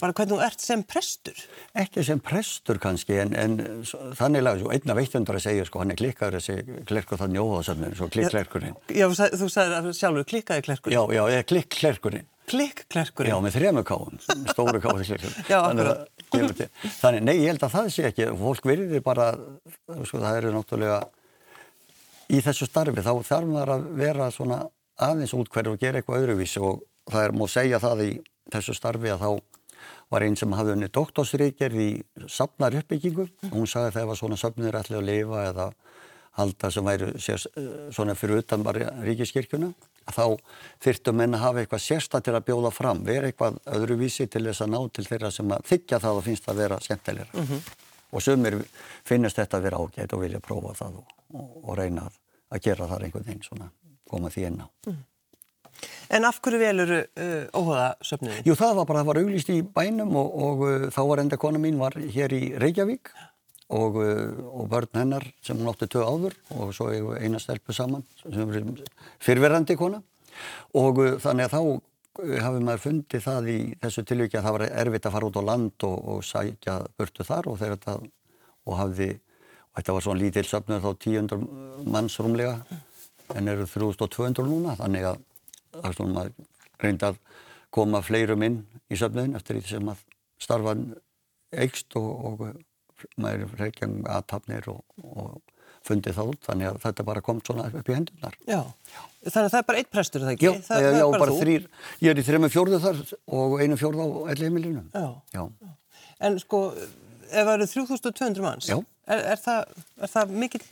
bara 0.00 0.14
hvernig 0.16 0.34
þú 0.34 0.38
ert 0.44 0.62
sem 0.62 0.82
prestur? 0.86 1.40
Ekki 1.78 2.04
sem 2.04 2.20
prestur 2.22 2.80
kannski, 2.82 3.16
en, 3.22 3.34
en 3.38 3.82
þannig 4.18 4.44
lag, 4.44 4.62
einn 4.74 4.92
af 4.92 5.00
eittundur 5.02 5.38
að 5.38 5.44
segja, 5.46 5.66
sko, 5.68 5.82
hann 5.82 5.94
er 5.94 6.00
klikkaður 6.00 6.38
þessi 6.38 6.80
klerkur 6.88 7.20
þannig 7.22 7.44
óháðsöfnir, 7.44 7.96
svo 7.98 8.08
klikklerkurinn. 8.12 8.78
Já, 8.92 9.06
þú 9.08 9.50
sagði 9.52 9.94
sjálfur 9.96 10.28
klikkaði 10.32 10.66
klerkurinn. 10.68 10.98
Já, 10.98 11.18
já, 11.18 11.22
eða 11.32 11.48
klikklerkurinn. 11.52 12.30
Klikklerkurinn? 12.46 13.32
Já, 13.32 13.38
með 13.42 13.56
þrema 13.56 13.82
káum, 13.86 14.20
stóru 14.52 14.82
káði 14.84 15.08
klerkurinn. 15.10 15.48
já, 15.50 15.58
þannig, 15.64 16.64
þannig, 17.00 17.26
nei, 17.26 17.34
ég 17.40 17.50
held 17.54 17.66
að 17.66 17.76
það 17.78 17.92
sé 17.96 18.08
ekki, 18.10 18.28
fólk 18.38 18.68
virðir 18.70 19.02
bara, 19.06 19.32
sko, 20.04 20.20
það 20.20 20.40
eru 20.42 20.54
náttúrulega 20.54 21.00
í 22.30 22.40
þessu 22.42 22.68
starfi, 22.68 23.02
þá 23.02 23.12
þarf 23.26 23.50
maður 23.50 23.74
að 23.76 23.90
vera 23.98 24.30
svona 24.34 24.60
aðeins 25.02 25.34
útkverð 25.36 25.74
og 25.74 25.82
gera 25.82 26.00
eitthvað 26.00 26.22
öðruvísi 26.24 26.62
og 26.64 26.80
það 27.10 27.26
er, 27.26 27.34
má 27.36 27.44
segja 27.50 27.80
það 27.82 28.02
í 28.06 28.10
þessu 28.54 28.74
starfi 28.76 29.12
að 29.12 29.22
þá 29.22 29.30
var 30.10 30.22
einn 30.22 30.36
sem 30.38 30.52
hafði 30.54 30.76
unni 30.76 30.88
doktorsríkjörð 30.94 31.82
í 31.82 31.90
safnar 32.30 32.76
uppbyggingu 32.78 33.26
hún 33.50 33.66
sagði 33.66 33.88
að 33.88 33.96
það 33.98 34.10
var 34.10 34.20
svona 34.20 34.38
safnir 34.40 34.78
allir 34.78 35.00
að 35.00 35.08
lifa 35.10 35.44
eða 35.50 35.70
halda 36.36 36.70
sem 36.70 36.84
væri 36.84 37.08
sér, 37.22 37.42
svona 37.94 38.14
fyrir 38.18 38.42
utan 38.42 38.64
bara 38.64 38.90
ríkiskirkjuna 39.04 39.70
þá 40.12 40.36
þyrftum 40.84 41.18
menn 41.18 41.34
að 41.34 41.42
hafa 41.42 41.62
eitthvað 41.62 41.82
sérsta 41.82 42.20
til 42.22 42.36
að 42.36 42.46
bjóða 42.50 42.70
fram, 42.74 43.02
vera 43.06 43.30
eitthvað 43.30 43.58
öðruvísi 43.78 44.28
til 44.30 44.44
þess 44.46 44.62
að 44.62 44.72
ná 44.74 44.78
til 44.92 45.06
þeirra 45.08 45.32
sem 45.34 45.56
að 45.56 45.66
þykja 45.72 46.00
það 46.04 46.20
og 46.20 46.26
finnst 46.28 46.48
að 46.50 46.62
vera 46.62 46.78
skemmtilegra 46.84 47.32
mm 47.32 47.48
-hmm. 47.48 47.72
og 48.12 48.22
sumir 48.22 48.58
finnast 49.04 49.40
þetta 49.40 49.56
að 49.56 49.66
vera 49.66 49.82
ágætt 49.82 50.12
og 50.12 50.22
vilja 50.22 50.40
prófa 50.40 50.74
það 50.84 51.00
og, 51.00 51.16
og, 51.34 51.50
og 51.64 51.78
reyna 51.78 52.06
að, 52.50 52.60
gera 52.62 52.86
það 52.86 53.02
einhvern 53.02 53.26
veginn 53.26 53.42
svona, 53.42 53.70
koma 54.10 54.28
því 54.30 54.46
inn 54.46 54.62
á 54.62 54.68
mm. 54.86 55.02
En 56.16 56.26
af 56.28 56.36
hverju 56.38 56.60
veluru 56.60 57.00
uh, 57.02 57.46
óhóðasöfniði? 57.50 58.44
Jú, 58.46 58.54
það 58.58 58.76
var 58.78 58.86
bara, 58.88 59.00
það 59.02 59.08
var 59.10 59.18
auglýst 59.22 59.48
í 59.50 59.56
bænum 59.74 60.12
og, 60.20 60.36
og 60.48 60.62
uh, 60.66 60.84
þá 60.94 61.00
var 61.08 61.22
enda 61.24 61.38
kona 61.40 61.62
mín 61.62 61.80
var 61.80 61.96
hér 61.98 62.34
í 62.36 62.42
Reykjavík 62.62 63.10
og, 63.74 63.98
uh, 63.98 64.60
og 64.60 64.68
börn 64.70 64.92
hennar 64.94 65.26
sem 65.42 65.58
hún 65.58 65.72
átti 65.72 65.88
töð 65.90 66.06
áður 66.06 66.38
og 66.54 66.72
svo 66.76 67.16
eina 67.18 67.40
stelpu 67.42 67.74
saman 67.74 68.06
sem 68.22 68.54
er 68.54 68.86
fyrverandi 69.22 69.76
kona 69.78 70.02
og 70.78 71.02
uh, 71.02 71.16
þannig 71.22 71.48
að 71.48 71.56
þá 71.56 71.60
uh, 71.66 72.38
hafi 72.44 72.62
maður 72.62 72.84
fundið 72.86 73.26
það 73.26 73.50
í 73.50 73.58
þessu 73.82 74.06
tilvíkja 74.06 74.40
að 74.40 74.48
það 74.48 74.58
var 74.58 74.66
erfitt 74.84 75.10
að 75.10 75.16
fara 75.16 75.30
út 75.30 75.40
á 75.42 75.48
land 75.50 75.88
og, 75.90 75.96
og 76.14 76.24
sækja 76.26 76.80
börtu 76.98 77.26
þar 77.26 77.50
og 77.50 77.58
þegar 77.62 77.80
þetta 77.80 77.98
og 78.66 78.78
hafði, 78.80 79.12
og 79.70 79.80
þetta 79.80 79.96
var 79.96 80.06
svona 80.06 80.22
lítill 80.22 80.46
söfnur 80.46 80.82
þá 80.82 80.90
1000 80.94 81.46
manns 81.90 82.20
rúmlega 82.22 82.60
en 83.34 83.50
eru 83.50 83.66
3200 83.66 84.46
núna 84.46 84.78
þannig 84.78 85.10
að 85.10 85.24
er 85.82 85.96
svona 85.96 86.16
maður 86.20 86.46
reyndi 86.82 87.08
að 87.08 87.18
koma 87.76 88.02
fleirum 88.04 88.44
inn 88.46 88.62
í 88.92 88.98
söfniðin 88.98 89.36
eftir 89.38 89.58
því 89.58 89.74
sem 89.74 89.90
að 89.92 90.04
starfan 90.42 90.86
eikst 91.56 91.96
og, 91.98 92.08
og 92.30 93.12
maður 93.20 93.52
reykja 93.60 93.88
um 93.88 94.00
aðtapnir 94.08 94.68
og, 94.72 94.82
og 95.04 95.36
fundið 95.86 96.16
það 96.16 96.30
út 96.32 96.46
þannig 96.48 96.68
að 96.70 96.78
þetta 96.82 97.06
bara 97.06 97.22
kom 97.24 97.40
svona 97.46 97.68
upp 97.70 97.90
í 97.90 97.94
hendunar. 97.94 98.36
Já, 98.48 98.60
þannig 99.28 99.42
að 99.44 99.52
það 99.54 99.58
er 99.60 99.66
bara 99.68 99.82
eitt 99.82 99.90
prestur 99.92 100.24
það 100.24 100.32
ekki? 100.34 100.48
Já, 100.48 100.52
það, 100.66 100.82
já, 100.82 100.88
það 100.88 100.98
já 100.98 101.06
bara, 101.06 101.20
bara 101.22 101.36
þrýr, 101.40 101.66
ég 102.02 102.12
er 102.12 102.20
í 102.20 102.24
þrejum 102.26 102.52
fjórðu 102.54 102.80
þar 102.82 103.02
og 103.40 103.56
einu 103.62 103.78
fjórðu 103.80 104.06
á 104.06 104.10
elli 104.34 104.48
heimilinu. 104.48 104.82
Já. 104.90 105.06
já, 105.36 105.44
en 106.26 106.40
sko 106.42 106.62
ef 106.76 107.36
það 107.36 107.52
eru 107.54 107.68
3200 107.74 108.46
manns, 108.46 108.72
er, 108.72 109.22
er 109.34 109.42
það, 109.42 109.84
það 110.16 110.34
mikill 110.42 110.64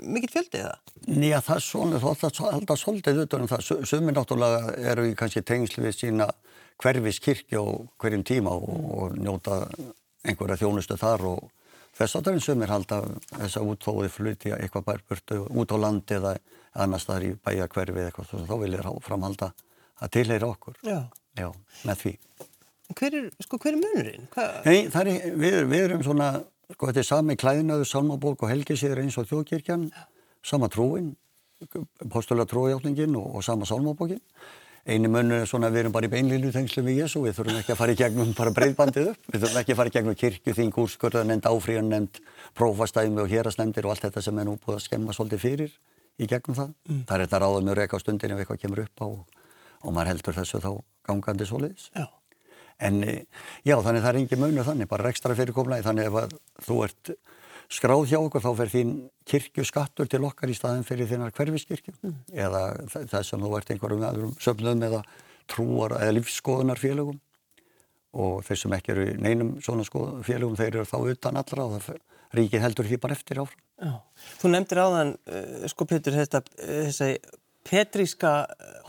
mikill 0.00 0.32
fjöldið 0.34 0.64
það? 0.66 0.94
Nýja, 1.10 1.40
það 1.46 1.56
er 1.56 1.64
svona, 1.66 2.00
það 2.02 2.26
er 2.28 2.56
alltaf 2.58 2.80
svolítið 2.80 3.22
utan 3.24 3.44
um 3.44 3.50
það. 3.50 3.70
Sumir 3.88 4.16
náttúrulega 4.16 4.74
eru 4.92 5.06
í 5.08 5.14
kannski 5.18 5.42
tengslu 5.46 5.84
við 5.86 5.96
sína 5.98 6.28
hverfis 6.80 7.20
kirkja 7.22 7.62
og 7.62 7.88
hverjum 8.00 8.24
tíma 8.26 8.52
og, 8.56 8.84
og 8.96 9.16
njóta 9.20 9.62
einhverja 10.24 10.60
þjónustu 10.60 10.98
þar 11.00 11.26
og 11.30 11.48
þess 11.96 12.16
að 12.16 12.26
það 12.26 12.34
er 12.34 12.44
sumir 12.44 12.72
halda 12.72 13.00
þess 13.32 13.60
að 13.60 13.72
útfóði 13.72 14.12
fluti 14.12 14.52
eitthvað 14.56 14.86
bærburtu 14.88 15.40
út 15.48 15.74
á 15.74 15.76
landi 15.80 16.16
eða 16.18 16.36
annars 16.80 17.08
þar 17.08 17.26
í 17.26 17.32
bæja 17.36 17.68
hverfi 17.72 17.98
eða 17.98 18.10
eitthvað, 18.10 18.46
þá 18.48 18.54
vil 18.62 18.74
ég 18.76 18.90
framhalda 19.04 19.50
að 20.00 20.12
tilheyra 20.16 20.52
okkur. 20.54 20.78
Já. 20.86 21.00
Já, 21.38 21.50
með 21.86 22.02
því. 22.02 22.14
Hver 22.98 23.16
er, 23.16 23.26
sko, 23.44 23.58
hver 23.62 23.76
er 23.76 23.80
munurinn? 23.80 24.24
Hva? 24.34 24.46
Nei, 24.66 24.88
það 24.90 25.10
er, 25.12 25.34
við, 25.38 25.58
við 25.70 25.84
erum 25.84 26.02
svona 26.06 26.30
Sko 26.70 26.86
þetta 26.90 27.02
er 27.02 27.06
sami 27.08 27.34
klæðinaðu, 27.40 27.84
salmabók 27.88 28.44
og 28.44 28.50
helgisíður 28.52 29.00
eins 29.02 29.18
og 29.18 29.26
þjóðkirkjan, 29.30 29.88
sama 30.46 30.68
trúin, 30.70 31.16
postulega 32.12 32.48
trújáttningin 32.50 33.16
og, 33.18 33.26
og 33.36 33.42
sama 33.44 33.64
salmabókin. 33.68 34.22
Einu 34.88 35.10
munnu 35.12 35.34
er 35.42 35.48
svona 35.48 35.66
að 35.68 35.74
við 35.74 35.80
erum 35.82 35.92
bara 35.92 36.06
í 36.08 36.12
beinlílu 36.12 36.50
tengslu 36.54 36.82
við 36.86 37.02
Jésu, 37.02 37.20
við 37.20 37.34
þurfum 37.36 37.58
ekki 37.60 37.72
að 37.74 37.80
fara 37.82 37.92
í 37.92 37.98
gegnum 38.00 38.30
bara 38.38 38.52
breyðbandið 38.56 39.10
upp, 39.10 39.22
við 39.28 39.42
þurfum 39.42 39.60
ekki 39.60 39.72
að 39.74 39.80
fara 39.80 39.90
í 39.90 39.94
gegnum 39.96 40.16
kirkju, 40.22 40.52
þing, 40.56 40.72
úrskurða, 40.80 41.20
nefnd 41.28 41.46
áfríðan, 41.50 41.90
nefnd 41.92 42.14
prófastæmi 42.56 43.20
og 43.20 43.28
hérastnefndir 43.28 43.84
og 43.84 43.92
allt 43.92 44.04
þetta 44.06 44.24
sem 44.24 44.40
er 44.40 44.46
nú 44.48 44.54
búið 44.56 44.78
að 44.78 44.86
skemma 44.86 45.12
svolítið 45.12 45.40
fyrir 45.44 45.70
í 46.16 46.24
gegnum 46.32 46.56
það. 46.56 46.70
Mm. 46.88 47.02
Það 47.10 47.16
er 47.16 47.22
þetta 47.26 47.42
ráðum 47.44 47.68
En 52.80 53.02
eh, 53.04 53.24
já, 53.66 53.76
þannig 53.76 54.04
það 54.04 54.10
er 54.12 54.20
engin 54.22 54.42
munur 54.42 54.66
þannig, 54.66 54.90
bara 54.90 55.12
ekstra 55.12 55.36
fyrirkomlaði, 55.38 55.86
þannig 55.86 56.10
ef 56.10 56.38
þú 56.66 56.78
ert 56.86 57.12
skráð 57.70 58.06
hjá 58.10 58.18
okkur 58.18 58.42
þá 58.42 58.50
fer 58.58 58.70
þín 58.72 58.92
kirkjuskattur 59.30 60.08
til 60.10 60.22
okkar 60.26 60.50
í 60.50 60.56
staðin 60.58 60.86
fyrir 60.86 61.06
þínar 61.10 61.34
hverfiskirkju 61.36 61.94
mm. 62.00 62.14
eða 62.34 62.62
þess 62.90 63.34
að 63.36 63.44
þú 63.44 63.50
ert 63.60 63.74
einhverjum 63.74 64.06
aðrum 64.08 64.32
söfnum 64.42 64.86
eða 64.88 65.02
trúar 65.50 65.94
eða 66.00 66.16
lífsskoðunar 66.16 66.80
félögum 66.82 67.20
og 68.18 68.40
þeir 68.46 68.62
sem 68.64 68.74
ekki 68.74 68.94
eru 68.94 69.04
neinum 69.22 69.52
svona 69.62 69.86
félögum 70.26 70.58
þeir 70.58 70.80
eru 70.80 70.88
þá 70.88 70.96
utan 71.12 71.38
allra 71.38 71.66
og 71.68 71.76
það 71.76 72.00
ríkið 72.34 72.64
heldur 72.64 72.86
því 72.86 72.98
bara 73.02 73.16
eftir 73.16 73.40
áfram. 73.42 73.62
Já. 73.80 73.92
Þú 74.40 74.50
nefndir 74.52 74.80
áðan, 74.82 75.12
uh, 75.30 75.68
sko 75.70 75.86
Petur, 75.90 76.16
þetta, 76.18 76.42
þessi 76.60 77.10
petríska 77.66 78.32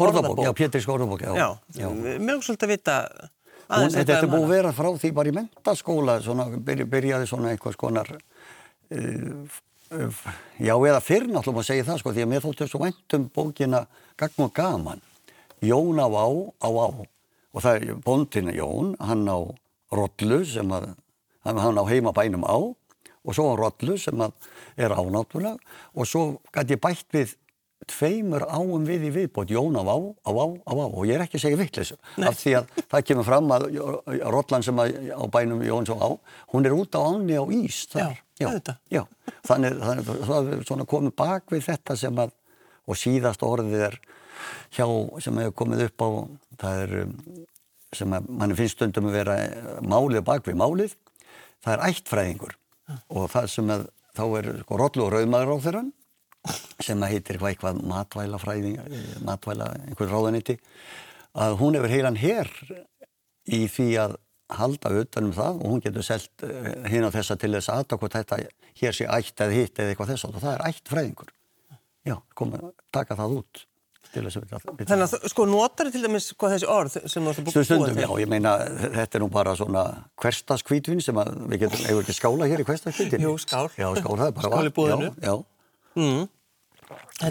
orðabók. 0.01 0.43
Já, 0.45 0.51
petríska 0.57 0.93
orðabók, 0.93 1.23
já. 1.25 1.31
Já, 1.37 1.47
já. 1.77 1.87
er 1.89 2.43
svolítið 2.45 2.67
að 2.67 2.73
vita 2.73 2.97
Hún, 3.71 3.91
þetta 3.93 4.17
er 4.17 4.27
búið 4.29 4.45
að 4.45 4.53
vera 4.55 4.71
frá 4.75 4.89
því 4.99 5.11
bara 5.15 5.31
í 5.31 5.35
mentaskóla, 5.35 6.17
svona, 6.23 6.47
byrjaði 6.59 7.27
svona 7.29 7.53
einhvers 7.53 7.79
konar, 7.79 8.09
uh, 8.91 9.59
uh, 9.95 10.25
já 10.59 10.73
eða 10.75 10.99
fyrr 11.05 11.29
náttúrulega 11.29 11.63
að 11.63 11.69
segja 11.69 11.87
það 11.87 12.01
sko, 12.01 12.13
því 12.15 12.25
að 12.25 12.31
mér 12.33 12.45
þóttu 12.45 12.67
svo 12.67 12.81
væntum 12.83 13.29
bókina 13.35 13.85
Gagn 14.19 14.45
og 14.47 14.53
Gaman, 14.57 15.03
Jón 15.63 16.01
á 16.03 16.07
á, 16.11 16.27
á 16.59 16.69
á, 16.69 16.87
og 17.51 17.63
það 17.63 17.77
er 17.77 18.01
bondina 18.03 18.55
Jón, 18.57 18.95
hann 18.99 19.23
á 19.29 19.39
Rollu 19.91 20.41
sem 20.47 20.75
að, 20.75 20.91
hann 21.47 21.79
á 21.79 21.83
heimabænum 21.87 22.43
á, 22.43 22.57
og 23.21 23.37
svo 23.37 23.53
á 23.53 23.59
Rollu 23.59 23.97
sem 24.01 24.19
að 24.19 24.35
er 24.75 24.95
ánáttúrulega, 24.95 25.55
og 25.95 26.09
svo 26.09 26.41
gæti 26.51 26.75
ég 26.75 26.83
bætt 26.83 27.07
við 27.15 27.37
tveimur 27.89 28.43
áum 28.45 28.85
við 28.85 29.07
í 29.07 29.11
viðbót, 29.15 29.51
Jón 29.51 29.77
á 29.77 29.81
á, 29.81 29.97
á 29.97 30.31
á, 30.31 30.45
á 30.69 30.73
á 30.77 30.85
og 30.85 31.05
ég 31.09 31.17
er 31.17 31.23
ekki 31.25 31.39
að 31.39 31.45
segja 31.45 31.59
vittleysu 31.59 31.97
af 32.21 32.37
því 32.37 32.53
að 32.59 32.73
það 32.91 33.05
kemur 33.09 33.27
fram 33.27 33.53
að 33.55 33.65
Rottland 34.33 34.67
sem 34.67 34.81
að, 34.81 34.97
á 35.17 35.25
bænum 35.33 35.63
Jóns 35.65 35.89
á 35.89 35.97
á, 35.97 36.09
hún 36.53 36.67
er 36.67 36.75
út 36.77 36.93
á 36.93 37.01
áni 37.01 37.37
á 37.37 37.45
Ís. 37.49 37.83
Já, 37.93 38.13
já, 38.37 38.49
já. 38.91 39.03
Þannig, 39.47 39.77
þannig 39.81 40.11
það 40.29 40.51
er 40.53 40.65
svona 40.69 40.87
komið 40.89 41.15
bak 41.17 41.53
við 41.53 41.65
þetta 41.69 41.97
sem 41.97 42.21
að, 42.21 42.35
og 42.85 42.99
síðast 42.99 43.45
orðið 43.45 43.87
er 43.89 43.97
hjá 44.75 44.85
sem 45.21 45.41
hefur 45.41 45.57
komið 45.63 45.85
upp 45.89 46.05
á, 46.05 46.09
það 46.61 46.83
er 46.85 46.93
sem 47.97 48.13
að 48.15 48.29
mann 48.29 48.55
finnst 48.55 48.77
stundum 48.77 49.09
að 49.09 49.17
vera 49.19 49.39
málið 49.83 50.23
bak 50.27 50.45
við 50.47 50.59
málið, 50.61 50.93
það 51.65 51.73
er 51.73 51.83
ættfræðingur. 51.89 52.55
Og 53.11 53.27
það 53.31 53.49
sem 53.51 53.69
að 53.71 53.89
þá 54.17 54.23
er 54.37 54.47
sko 54.61 54.77
rollu 54.79 55.05
og 55.05 55.11
rauðmaður 55.13 55.51
á 55.55 55.63
þeirra 55.65 55.83
sem 56.81 57.03
að 57.05 57.13
heitir 57.15 57.37
eitthvað, 57.37 57.51
eitthvað 57.53 57.81
matvæla 57.91 58.39
fræðing, 58.41 58.79
matvæla 59.27 59.69
einhver 59.87 60.11
ráðaniti 60.11 60.57
að 61.37 61.57
hún 61.61 61.77
hefur 61.77 61.93
heilan 61.93 62.19
hér 62.19 62.49
í 63.51 63.65
því 63.71 63.87
að 64.05 64.15
halda 64.51 64.91
utanum 64.99 65.31
það 65.35 65.61
og 65.61 65.69
hún 65.71 65.83
getur 65.85 66.03
selgt 66.03 66.43
hinn 66.91 67.05
á 67.07 67.13
þessa 67.13 67.37
til 67.39 67.53
þess 67.55 67.71
aðtak 67.71 68.01
og 68.03 68.11
þetta 68.11 68.41
hér 68.81 68.97
sé 68.97 69.07
ætt 69.07 69.43
eða 69.45 69.55
hitt 69.55 69.79
eða 69.79 69.93
eitthvað 69.93 70.11
þess 70.15 70.27
og 70.27 70.39
það 70.41 70.55
er 70.57 70.65
ætt 70.71 70.91
fræðingur. 70.91 71.29
Já, 72.07 72.17
komið 72.35 72.65
að 72.65 72.73
taka 72.91 73.19
það 73.19 73.37
út 73.41 73.67
Þannig 74.11 75.03
að 75.05 75.13
sko 75.31 75.45
notar 75.47 75.87
þið 75.87 75.93
til 75.95 76.01
dæmis 76.03 76.25
hvað 76.35 76.55
þessi 76.55 76.67
orð 76.73 76.95
sem 77.13 77.23
þú 77.23 77.31
ætti 77.31 77.43
búið 77.45 77.65
Stundum, 77.67 77.99
já, 78.01 78.09
ég 78.19 78.31
meina 78.31 78.53
þetta 78.97 79.17
er 79.19 79.23
nú 79.23 79.29
bara 79.31 79.53
svona 79.55 79.83
hverstaskvítvin 80.19 81.03
sem 81.05 81.21
að 81.21 81.29
við 81.53 81.61
getum, 81.63 81.85
hefur 81.85 82.03
ekki 82.03 82.15
skála 82.17 82.49
hér 82.51 82.63
í 82.63 82.65
hverstaskvítvin 82.67 83.23
Jú, 83.23 83.35
skál. 83.39 83.69
Já, 83.77 83.87
skál, 84.01 84.17
það 84.17 84.25
er 84.25 84.35
bara 84.35 84.49
Skál 84.49 84.67
í 84.67 84.73
búðinu 84.75 85.07
Já, 85.13 85.29
já. 85.29 85.35
Mm. 85.97 86.29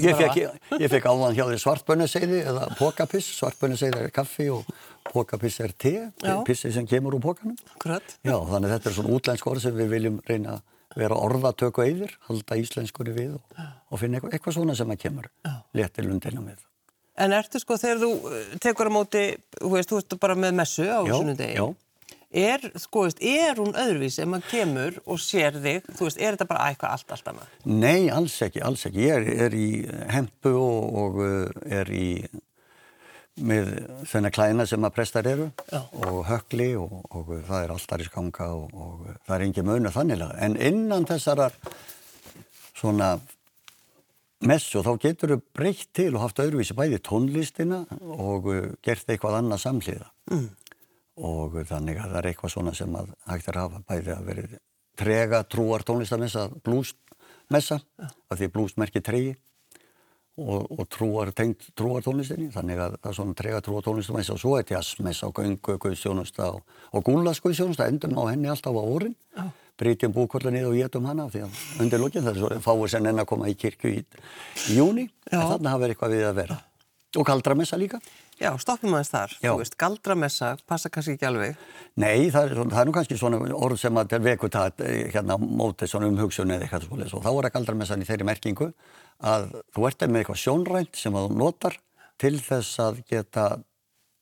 Ég 0.00 0.16
fekk, 0.16 0.36
ég 0.80 0.88
fekk 0.88 1.06
áðan 1.10 1.34
hjá 1.36 1.42
því 1.48 1.56
svartbönnuseiði 1.60 2.38
eða 2.48 2.68
pokapiss, 2.78 3.32
svartbönnuseiði 3.36 4.06
er 4.06 4.14
kaffi 4.14 4.46
og 4.54 4.68
pokapiss 5.10 5.60
er 5.64 5.74
te, 5.76 5.94
pissi 6.46 6.70
sem 6.72 6.86
kemur 6.88 7.18
úr 7.18 7.24
pokanum. 7.24 7.58
Akkurat. 7.74 8.14
Já, 8.24 8.36
þannig 8.48 8.72
þetta 8.76 8.90
er 8.90 8.96
svona 8.96 9.18
útlensk 9.18 9.50
orð 9.50 9.66
sem 9.66 9.76
við 9.76 9.92
viljum 9.92 10.18
reyna 10.30 10.56
að 10.56 11.02
vera 11.02 11.18
orðatöku 11.26 11.84
yfir, 11.86 12.16
halda 12.30 12.58
íslenskunni 12.62 13.14
við 13.14 13.36
og, 13.36 13.60
og 13.90 14.00
finna 14.00 14.18
eitthvað, 14.18 14.38
eitthvað 14.38 14.56
svona 14.56 14.78
sem 14.78 14.90
að 14.94 15.02
kemur 15.04 15.30
léttir 15.76 16.08
lundina 16.08 16.42
með. 16.44 16.64
En 17.20 17.34
ertu 17.36 17.60
sko 17.60 17.76
þegar 17.76 18.00
þú 18.00 18.10
eh, 18.30 18.50
tekur 18.64 18.88
á 18.88 18.92
móti, 18.94 19.22
þú 19.58 19.70
veist, 19.74 19.90
þú 19.92 20.00
ert 20.00 20.18
bara 20.22 20.36
með 20.40 20.56
messu 20.62 20.86
á 20.88 21.04
sunnudegi. 21.04 21.58
Já, 21.58 21.66
já. 21.66 21.89
Er, 22.30 22.62
sko, 22.78 23.08
veist, 23.08 23.18
er 23.26 23.58
hún 23.58 23.72
öðruvísi 23.74 24.20
ef 24.22 24.28
maður 24.30 24.50
kemur 24.52 24.98
og 25.02 25.18
sér 25.18 25.56
þig, 25.58 25.88
þú 25.98 26.06
veist, 26.06 26.20
er 26.20 26.36
þetta 26.36 26.46
bara 26.46 26.68
eitthvað 26.70 26.92
allt, 26.94 27.14
allt 27.16 27.30
annað? 27.32 27.56
Nei, 27.66 28.06
alls 28.14 28.36
ekki, 28.46 28.62
alls 28.62 28.86
ekki. 28.86 29.02
Ég 29.02 29.16
er, 29.16 29.40
er 29.48 29.56
í 29.58 29.70
hempu 30.14 30.52
og, 30.54 31.00
og 31.02 31.18
eh, 31.26 31.80
er 31.80 31.90
í, 31.90 32.04
með 33.42 33.72
þennan 34.12 34.34
klæna 34.36 34.68
sem 34.70 34.86
að 34.86 34.94
prestar 35.00 35.26
eru 35.26 35.48
Já. 35.72 35.80
og 36.06 36.20
högli 36.28 36.70
og, 36.78 36.94
og 37.10 37.34
það 37.48 37.64
er 37.64 37.74
alltaf 37.74 38.06
í 38.06 38.06
skanga 38.06 38.48
og, 38.60 38.78
og 38.78 39.10
það 39.16 39.34
er 39.40 39.46
engin 39.48 39.70
mönu 39.72 39.94
þannilega. 39.98 40.38
En 40.46 40.54
innan 40.70 41.10
þessarar 41.10 41.58
svona 42.78 43.16
messu 44.46 44.86
þá 44.86 44.92
getur 45.02 45.34
þau 45.34 45.44
breytt 45.58 45.90
til 45.98 46.12
og 46.14 46.28
haft 46.28 46.46
öðruvísi 46.46 46.78
bæði 46.78 47.02
tónlistina 47.10 47.82
og 47.98 48.52
eh, 48.54 48.70
gert 48.86 49.10
eitthvað 49.10 49.42
annað 49.42 49.64
samhliða. 49.66 50.12
Mm 50.30 50.48
og 51.20 51.60
þannig 51.68 52.00
að 52.00 52.10
það 52.10 52.18
er 52.20 52.28
eitthvað 52.30 52.54
svona 52.54 52.74
sem 52.76 52.96
að 52.96 53.12
hægt 53.28 53.48
er 53.50 53.58
að 53.60 53.66
hafa 53.66 53.84
bæði 53.90 54.14
að 54.14 54.26
verið 54.30 54.58
trega 55.00 55.44
trúar 55.48 55.84
tónlistamessa, 55.86 56.48
blúsmessa 56.64 57.80
af 58.00 58.36
því 58.38 58.50
blús 58.54 58.76
merkir 58.80 59.04
tregi 59.04 59.32
og, 60.40 60.66
og 60.72 60.86
trúar 60.92 61.32
tengt 61.36 61.70
trúar 61.76 62.04
tónlistinni, 62.04 62.50
þannig 62.54 62.80
að 62.80 62.96
það 62.98 63.10
er 63.10 63.18
svona 63.18 63.36
trega 63.38 63.62
trúar 63.64 63.84
tónlistamessa 63.86 64.36
og 64.36 64.42
svo 64.42 64.54
er 64.58 64.68
jazzmessa 64.70 65.28
og 65.28 65.40
göngu, 65.40 65.76
guðsjónusta 65.82 66.52
og, 66.54 66.62
og 66.92 67.04
gúnlasguðsjónusta 67.08 67.88
endum 67.90 68.16
á 68.16 68.22
henni 68.30 68.50
alltaf 68.52 68.76
á 68.76 68.82
orðin 68.82 69.16
brítjum 69.80 70.12
búkvölda 70.12 70.52
niður 70.52 70.74
og 70.74 70.80
getum 70.80 71.06
hana 71.08 71.28
því 71.32 71.44
að 71.46 71.60
undir 71.84 72.02
lukkin 72.02 72.24
það 72.24 72.34
er 72.34 72.40
svo 72.42 72.64
fáið 72.64 72.90
sem 72.92 73.06
enn 73.10 73.22
að 73.22 73.30
koma 73.30 73.48
í 73.48 73.54
kirkju 73.56 73.92
í, 73.92 74.00
í 74.68 74.76
júni, 74.76 75.06
þannig 75.30 75.70
hafa 75.72 75.84
verið 75.84 75.94
eitthvað 75.94 76.16
við 76.16 76.26
að 76.28 76.40
vera. 76.42 76.58
Og 77.16 77.26
kaldramessa 77.26 77.78
líka 77.80 77.98
Já, 78.40 78.50
stoppum 78.56 78.94
aðeins 78.96 79.10
þar, 79.12 79.32
Já. 79.36 79.50
þú 79.50 79.56
veist, 79.60 79.74
galdramessa 79.80 80.50
passa 80.68 80.88
kannski 80.92 81.18
ekki 81.18 81.26
alveg 81.28 81.58
Nei, 82.00 82.30
það 82.32 82.46
er, 82.46 82.60
það 82.62 82.78
er 82.80 82.88
nú 82.88 82.94
kannski 82.96 83.18
svona 83.20 83.40
orð 83.52 83.80
sem 83.82 84.00
að 84.00 84.14
veku 84.24 84.48
það 84.52 84.84
eh, 84.86 85.02
hérna 85.12 85.36
mótið 85.40 85.92
svona 85.92 86.08
um 86.08 86.16
hugsun 86.20 86.54
eða 86.54 86.64
eitthvað 86.64 86.86
svolítið 86.88 87.18
og 87.18 87.26
þá 87.26 87.30
er 87.32 87.48
að 87.50 87.54
galdramessan 87.58 88.04
í 88.04 88.08
þeirri 88.08 88.28
merkingu 88.30 88.70
að 89.30 89.50
þú 89.76 89.88
ert 89.90 90.06
með 90.06 90.22
eitthvað 90.22 90.40
sjónrænt 90.44 91.02
sem 91.02 91.18
að 91.20 91.28
þú 91.28 91.40
notar 91.42 91.76
til 92.20 92.36
þess 92.40 92.80
að 92.86 93.02
geta 93.12 93.44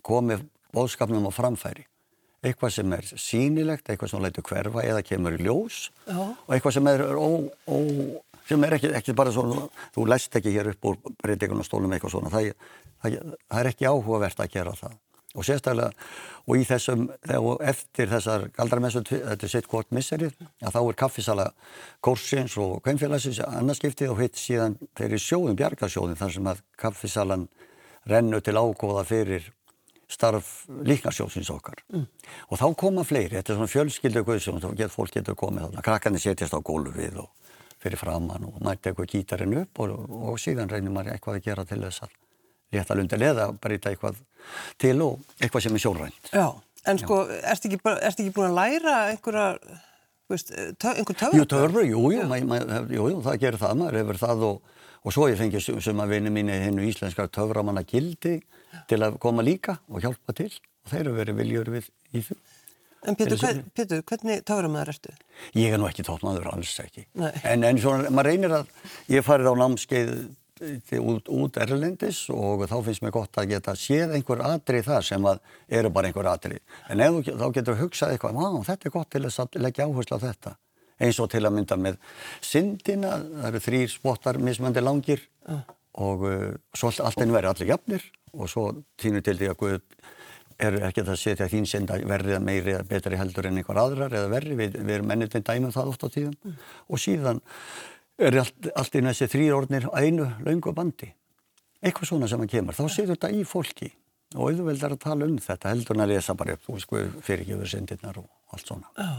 komið 0.06 0.42
bóðskapnum 0.74 1.30
á 1.30 1.32
framfæri 1.32 1.86
eitthvað 2.42 2.74
sem 2.74 2.92
er 2.94 3.06
sínilegt, 3.18 3.86
eitthvað 3.86 4.12
sem 4.12 4.22
leitur 4.22 4.46
hverfa 4.46 4.82
eða 4.86 5.02
kemur 5.06 5.38
í 5.38 5.46
ljós 5.46 5.88
Já. 6.06 6.18
og 6.18 6.52
eitthvað 6.54 6.76
sem 6.76 6.90
er 6.90 7.06
ó, 7.14 7.30
ó 7.70 7.78
sem 8.48 8.64
er 8.64 8.78
ekki, 8.78 8.92
ekki 9.00 9.16
bara 9.16 9.32
svona, 9.34 9.66
þú 9.94 10.06
lest 10.08 10.38
ekki 10.38 10.54
hér 10.54 10.72
upp 10.72 10.88
úr 10.88 10.96
breytingunarstólum 11.20 11.92
eitthvað 11.94 12.14
svona, 12.16 12.32
það, 12.32 12.48
það, 13.02 13.18
það 13.44 13.60
er 13.60 13.70
ekki 13.72 13.90
áhugavert 13.90 14.42
að 14.42 14.56
gera 14.56 14.74
það. 14.78 14.96
Og 15.36 15.44
sérstaklega, 15.44 15.92
og 16.48 16.56
í 16.56 16.62
þessum, 16.64 17.02
þegar 17.28 17.66
eftir 17.68 18.08
þessar 18.08 18.46
galdarmessu, 18.56 19.02
þetta 19.10 19.44
er 19.44 19.52
sitt 19.52 19.68
hvort 19.68 19.90
misserið, 19.94 20.32
að 20.64 20.72
þá 20.74 20.78
er 20.80 20.96
kaffisala 21.02 21.46
Korsins 22.04 22.56
og 22.58 22.78
Kveimfélagsins 22.86 23.42
annarskiptið 23.44 24.14
og 24.14 24.22
hitt 24.22 24.40
síðan 24.40 24.78
þeirri 24.96 25.20
sjóðum, 25.20 25.58
bjargasjóðum, 25.60 26.16
þar 26.18 26.34
sem 26.34 26.48
að 26.48 26.64
kaffisalan 26.80 27.46
rennu 28.08 28.40
til 28.40 28.56
ágóða 28.56 29.04
fyrir 29.06 29.52
starf 30.08 30.64
líknarsjóðsins 30.88 31.52
okkar. 31.52 31.82
Mm. 31.92 32.06
Og 32.48 32.62
þá 32.62 32.66
koma 32.80 33.04
fleiri, 33.04 33.36
þetta 33.36 33.52
er 33.52 33.58
svona 33.60 33.72
fjölskyldu 33.74 34.24
guðsjóðum, 34.24 34.62
þá 34.64 34.80
getur 34.80 34.94
fólk 34.94 35.12
getur 35.18 35.36
komið 35.36 35.66
þarna, 35.66 35.84
krakkarnir 35.84 36.24
setjast 36.24 36.56
á 36.56 36.60
gólfið 36.64 37.20
og 37.20 37.47
fyrir 37.82 38.00
framann 38.00 38.46
og 38.48 38.62
maður 38.62 38.80
tekur 38.88 39.10
gítarinn 39.10 39.58
upp 39.62 39.82
og, 39.84 39.94
og 40.32 40.40
síðan 40.42 40.70
reynir 40.72 40.94
maður 40.94 41.14
eitthvað 41.14 41.38
að 41.38 41.44
gera 41.48 41.66
til 41.68 41.80
þess 41.84 42.06
að 42.06 42.16
létta 42.74 42.96
lundilega 42.98 43.34
eða 43.34 43.50
breyta 43.62 43.92
eitthvað 43.92 44.22
til 44.80 44.96
og 45.04 45.20
eitthvað 45.38 45.64
sem 45.64 45.76
er 45.78 45.84
sjálfrænt. 45.84 46.32
Já, 46.32 46.46
en 46.90 47.00
sko, 47.02 47.20
ertu 47.52 47.70
ekki, 47.70 47.80
ert 47.94 48.22
ekki 48.22 48.34
búin 48.36 48.50
að 48.50 48.58
læra 48.58 48.96
einhverja, 49.12 49.46
veist, 50.32 50.52
tö, 50.80 50.92
einhver 50.92 51.16
töfra? 51.16 51.38
Jú, 51.38 51.46
töfra, 51.48 51.84
jú, 51.86 52.02
jú, 52.14 52.26
mað, 52.28 52.48
mað, 52.50 52.92
jú, 52.96 53.08
það 53.24 53.40
gerir 53.44 53.62
það, 53.62 53.78
maður 53.82 54.00
hefur 54.02 54.20
það 54.24 54.44
og, 54.50 54.76
og 54.98 55.16
svo 55.16 55.30
ég 55.30 55.40
fengi 55.40 55.62
sem 55.64 56.04
að 56.04 56.14
vinni 56.16 56.34
mín 56.34 56.52
í 56.52 56.60
hennu 56.66 56.84
íslenskar 56.88 57.30
töframanna 57.32 57.86
gildi 57.88 58.38
til 58.90 59.00
að 59.04 59.16
koma 59.22 59.44
líka 59.46 59.78
og 59.88 60.04
hjálpa 60.04 60.36
til 60.36 60.50
og 60.52 60.92
þeir 60.92 61.04
eru 61.06 61.16
verið 61.16 61.40
viljur 61.40 61.72
við 61.78 61.90
í 62.12 62.24
því. 62.26 62.38
En 63.06 63.14
Pétur, 63.14 63.38
hvern, 63.38 63.62
Pétur 63.76 64.02
hvernig 64.02 64.42
töframæður 64.48 64.90
ertu? 64.94 65.12
Ég 65.54 65.74
er 65.74 65.78
nú 65.78 65.86
ekki 65.86 66.02
tóttmaður, 66.06 66.48
alls 66.50 66.74
ekki. 66.82 67.04
En, 67.46 67.62
en 67.62 67.78
svona, 67.78 68.10
maður 68.10 68.32
reynir 68.32 68.54
að, 68.58 68.72
ég 69.14 69.26
farið 69.26 69.52
á 69.52 69.54
námskeið 69.60 70.12
út, 70.98 71.28
út 71.30 71.58
erlendis 71.62 72.24
og 72.34 72.64
þá 72.68 72.76
finnst 72.86 73.04
mér 73.04 73.14
gott 73.14 73.38
að 73.38 73.52
geta 73.52 73.74
séð 73.78 74.16
einhver 74.16 74.42
atrið 74.46 74.88
þar 74.88 75.06
sem 75.06 75.28
að 75.30 75.40
eru 75.80 75.92
bara 75.94 76.10
einhver 76.10 76.30
atrið. 76.32 76.60
En 76.90 77.02
ef, 77.04 77.20
þá 77.28 77.46
getur 77.54 77.78
hugsað 77.82 78.14
eitthvað, 78.14 78.40
á, 78.42 78.48
þetta 78.72 78.88
er 78.88 78.94
gott 78.96 79.10
til 79.14 79.24
að 79.28 79.60
leggja 79.62 79.86
áherslu 79.86 80.18
á 80.18 80.24
þetta. 80.26 80.54
Eins 80.98 81.18
og 81.22 81.30
til 81.30 81.44
að 81.46 81.54
mynda 81.54 81.78
með 81.78 81.98
syndina, 82.42 83.18
það 83.22 83.50
eru 83.52 83.64
þrýr 83.68 83.90
spottar 83.92 84.40
mismöndi 84.42 84.82
langir 84.82 85.22
uh. 85.46 85.62
og 86.02 86.24
uh, 86.26 86.48
svo 86.74 86.90
allt 87.06 87.22
einn 87.22 87.34
verður 87.34 87.54
allir 87.54 87.74
jafnir 87.76 88.08
og 88.34 88.50
svo 88.50 88.70
týnur 88.98 89.22
til 89.24 89.38
því 89.38 89.52
að 89.52 89.60
Guð 89.62 89.78
er 90.58 90.78
ekki 90.88 91.04
að 91.04 91.20
setja 91.20 91.46
þín 91.50 91.68
senda 91.70 91.98
verrið 92.08 92.38
að 92.38 92.46
meiri 92.48 92.74
eða 92.74 92.88
betri 92.88 93.18
heldur 93.20 93.46
en 93.48 93.60
einhver 93.60 93.78
aðrar 93.78 94.14
eða 94.14 94.32
verri, 94.32 94.56
við, 94.58 94.80
við 94.80 94.96
erum 94.96 95.14
ennið 95.14 95.36
til 95.36 95.44
dæmum 95.46 95.74
það 95.74 95.92
oft 95.92 96.04
á 96.04 96.08
tíðum 96.14 96.34
mm. 96.34 96.58
og 96.88 97.02
síðan 97.02 97.40
er 98.18 98.40
allt, 98.42 98.68
allt 98.74 98.98
inn 98.98 99.10
þessi 99.10 99.30
þrýr 99.34 99.56
orðnir 99.60 99.88
einu 99.94 100.26
laungu 100.42 100.74
bandi 100.74 101.12
eitthvað 101.78 102.10
svona 102.10 102.30
sem 102.30 102.42
að 102.42 102.52
kemur, 102.56 102.74
þá 102.74 102.84
setur 102.90 103.14
þetta 103.14 103.30
í 103.30 103.44
fólki 103.46 103.92
og 104.34 104.50
auðveldar 104.50 104.96
að 104.96 105.02
tala 105.06 105.28
um 105.28 105.38
þetta 105.40 105.72
heldur 105.72 105.96
en 105.96 106.04
að 106.04 106.12
lesa 106.16 106.34
bara 106.36 106.58
upp, 106.58 106.66
þú 106.66 106.76
veist, 106.76 107.20
fyrirgjöfur 107.24 107.70
sendirnar 107.70 108.18
og 108.20 108.54
allt 108.54 108.72
svona 108.72 108.94
oh. 108.98 109.18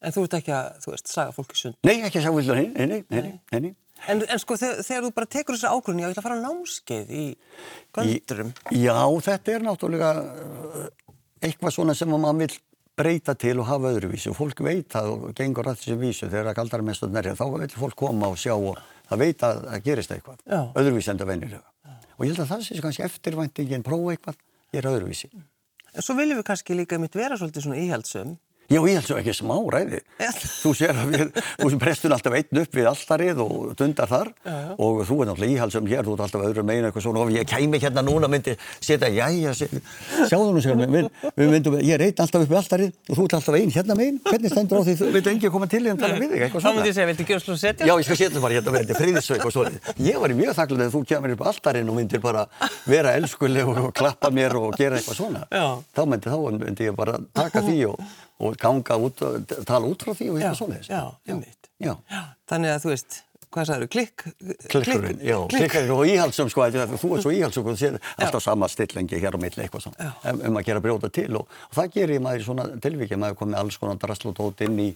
En 0.00 0.14
þú 0.16 0.22
ert 0.24 0.34
ekki 0.38 0.52
að, 0.56 0.68
þú 0.80 0.92
veist, 0.94 1.10
saga 1.12 1.32
fólki 1.36 1.58
sund? 1.60 1.74
Nei, 1.84 1.98
ekki 2.06 2.22
að 2.22 2.22
saga 2.24 2.36
fólki 2.38 2.46
sund, 2.46 2.70
nei, 2.72 2.86
nei, 2.88 3.02
nei, 3.12 3.34
nei, 3.52 3.58
nei. 3.66 3.72
En, 4.08 4.22
en 4.24 4.40
sko 4.40 4.56
þegar, 4.56 4.80
þegar 4.86 5.04
þú 5.04 5.12
bara 5.18 5.30
tekur 5.34 5.56
þessu 5.56 5.70
ágrunni 5.74 6.04
að 6.04 6.10
þú 6.10 6.14
ætla 6.14 6.22
að 6.22 6.28
fara 6.28 6.38
á 6.40 6.44
námskeið 6.46 7.12
í 7.12 7.24
göldurum. 7.96 8.52
Já, 8.72 8.96
þetta 9.26 9.54
er 9.54 9.66
náttúrulega 9.66 10.10
uh, 10.24 10.86
eitthvað 11.44 11.76
svona 11.76 11.96
sem 11.98 12.12
maður 12.14 12.40
vil 12.44 12.58
breyta 13.00 13.34
til 13.38 13.56
og 13.60 13.68
hafa 13.68 13.92
öðruvísi 13.94 14.30
og 14.32 14.36
fólk 14.36 14.62
veit 14.64 14.88
það 14.92 15.10
og 15.14 15.36
gengur 15.36 15.68
allt 15.70 15.80
þessi 15.82 15.98
vísu 16.00 16.28
þegar 16.28 16.50
að 16.50 16.58
galdarmestur 16.58 17.12
nærja 17.12 17.36
þá 17.38 17.44
vil 17.54 17.70
fólk 17.76 17.96
koma 18.02 18.32
og 18.32 18.40
sjá 18.40 18.54
og 18.56 18.80
það 19.08 19.22
veit 19.24 19.44
að 19.46 19.62
það 19.66 19.86
gerist 19.86 20.12
eitthvað, 20.16 20.42
Já. 20.44 20.60
öðruvísi 20.82 21.12
en 21.12 21.20
það 21.22 21.32
vennilega. 21.32 21.96
Og 22.16 22.26
ég 22.26 22.34
held 22.34 22.42
að 22.44 22.50
það 22.50 22.66
sé 22.66 22.82
kannski 22.84 23.06
eftirvæntingin 23.06 23.86
prófa 23.86 24.14
eitthvað, 24.14 24.42
gera 24.74 24.92
öðruvísi. 24.92 25.30
En 25.90 26.04
svo 26.04 26.14
viljum 26.18 26.38
við 26.38 26.46
kannski 26.50 26.76
líka 26.76 26.98
mitt 27.00 27.16
vera 27.16 27.38
svolítið 27.40 27.66
svona 27.66 27.80
íhaldsum 27.80 28.36
Já, 28.70 28.78
ég 28.86 29.00
held 29.00 29.06
svo 29.08 29.16
ekki 29.18 29.32
smá 29.34 29.56
ræði. 29.74 29.98
Þú 30.62 30.70
sér 30.78 30.94
að 30.94 31.08
við, 31.10 31.38
þú 31.58 31.70
sem 31.72 31.80
prestur 31.82 32.12
alltaf 32.14 32.34
einn 32.38 32.58
upp 32.60 32.76
við 32.78 32.86
alltarið 32.86 33.40
og 33.42 33.72
dundar 33.80 34.06
þar 34.06 34.28
já, 34.30 34.52
já. 34.52 34.68
og 34.86 35.00
þú 35.08 35.16
er 35.16 35.30
náttúrulega 35.30 35.56
íhalsum 35.56 35.88
hér, 35.90 36.04
þú 36.06 36.14
ert 36.14 36.22
alltaf 36.26 36.44
öðru 36.46 36.64
meina 36.68 36.90
eitthvað 36.90 37.04
svona 37.08 37.24
og 37.24 37.32
ég 37.34 37.48
kæmi 37.50 37.80
hérna 37.82 38.04
núna 38.06 38.30
myndi 38.30 38.54
setja, 38.78 39.10
já, 39.10 39.26
já, 39.34 39.50
sjáðu 40.30 40.54
nú 40.54 40.62
sér, 40.62 40.78
við, 40.84 41.08
við 41.34 41.50
myndum, 41.56 41.78
ég 41.82 41.96
er 41.96 42.06
einn 42.06 42.22
alltaf 42.22 42.44
upp 42.44 42.52
við 42.52 42.60
alltarið 42.60 42.94
og 43.10 43.18
þú 43.18 43.26
ert 43.26 43.36
alltaf 43.40 43.58
einn 43.58 43.74
hérna 43.74 43.98
megin, 43.98 44.22
hvernig 44.30 44.54
stendur 44.54 44.78
á 44.78 44.82
því 44.86 44.96
þú 45.00 45.10
veit 45.16 45.30
ekki 45.34 45.50
að 45.50 45.54
koma 45.56 45.70
til 45.74 45.82
í 45.82 45.90
að 45.90 46.00
tala 46.04 46.22
við 46.22 46.30
þig, 46.36 46.46
eitthvað 46.46 46.62
svona. 46.62 46.70
Þá 46.70 46.78
myndi 46.78 46.92
ég 46.92 46.98
segja, 47.00 47.10
viltu 47.10 47.26
ekki 47.26 47.38
að 47.40 47.60
setja? 47.64 47.90
Já, 47.90 47.94
ég 47.98 48.06
skal 48.06 48.20
setja 48.22 48.44
bara 48.46 48.58
hérna 48.60 48.76
verði 48.78 48.98
friðsveik 49.00 49.46
og 49.50 49.54
svona. 49.56 49.94
Ég 49.98 50.22
var 50.22 50.30
í 50.30 50.38
mjög 50.38 50.58
þakklæðið 50.60 50.86
að 50.86 50.94
þú 50.94 51.04
kemur 51.10 51.34
upp 51.34 51.46
alltarinn 51.50 51.90
og 51.90 51.98
myndir 51.98 52.22
bara 52.22 52.46
vera 52.86 53.14
elskuleg 53.18 53.70
og 53.74 53.92
klappa 53.96 54.30
mér 54.34 54.54
og 54.60 54.74
gera 54.78 55.00
eitthvað 55.00 55.18
svona. 55.24 55.46
Þá 55.50 56.02
myndi, 56.06 56.30
þá 56.30 56.60
myndi 56.60 56.90
ég 56.90 56.98
bara 56.98 57.18
taka 57.34 57.64
því 57.66 57.78
og 57.90 58.04
og 58.40 58.60
ganga 58.60 58.96
út, 59.00 59.24
tala 59.68 59.88
út 59.88 60.04
frá 60.06 60.14
því 60.16 60.30
og 60.30 60.38
eitthvað 60.38 60.60
svoleiðis. 60.62 60.92
Já, 60.92 61.02
einmitt. 61.28 61.68
Já. 61.80 61.92
já. 62.08 62.22
Þannig 62.50 62.72
að 62.74 62.84
þú 62.84 62.92
veist, 62.92 63.18
hvað 63.50 63.68
sagður, 63.68 63.90
klikk? 63.90 64.24
Klikkurinn, 64.70 65.22
já, 65.26 65.36
klikkurinn 65.50 65.92
og 65.94 66.02
íhalsum 66.08 66.50
sko, 66.52 66.66
þú 66.70 67.12
er 67.16 67.24
svo 67.24 67.34
íhalsum 67.34 67.66
og 67.66 67.74
þú 67.74 67.80
séð 67.80 67.98
alltaf 68.16 68.44
sama 68.44 68.68
stillengi 68.70 69.20
hér 69.20 69.36
á 69.36 69.40
milli 69.42 69.64
eitthvað 69.64 69.86
svona, 69.88 70.10
um, 70.30 70.42
um 70.48 70.58
að 70.60 70.66
gera 70.70 70.82
brjóta 70.84 71.10
til 71.12 71.28
og, 71.40 71.54
og 71.68 71.78
það 71.78 71.94
gerir 71.96 72.22
maður 72.24 72.44
í 72.44 72.46
svona 72.46 72.66
tilvíkja, 72.84 73.20
maður 73.20 73.40
komið 73.42 73.60
alls 73.62 73.80
konar 73.82 74.02
draslutót 74.02 74.64
inn 74.66 74.78
í 74.86 74.90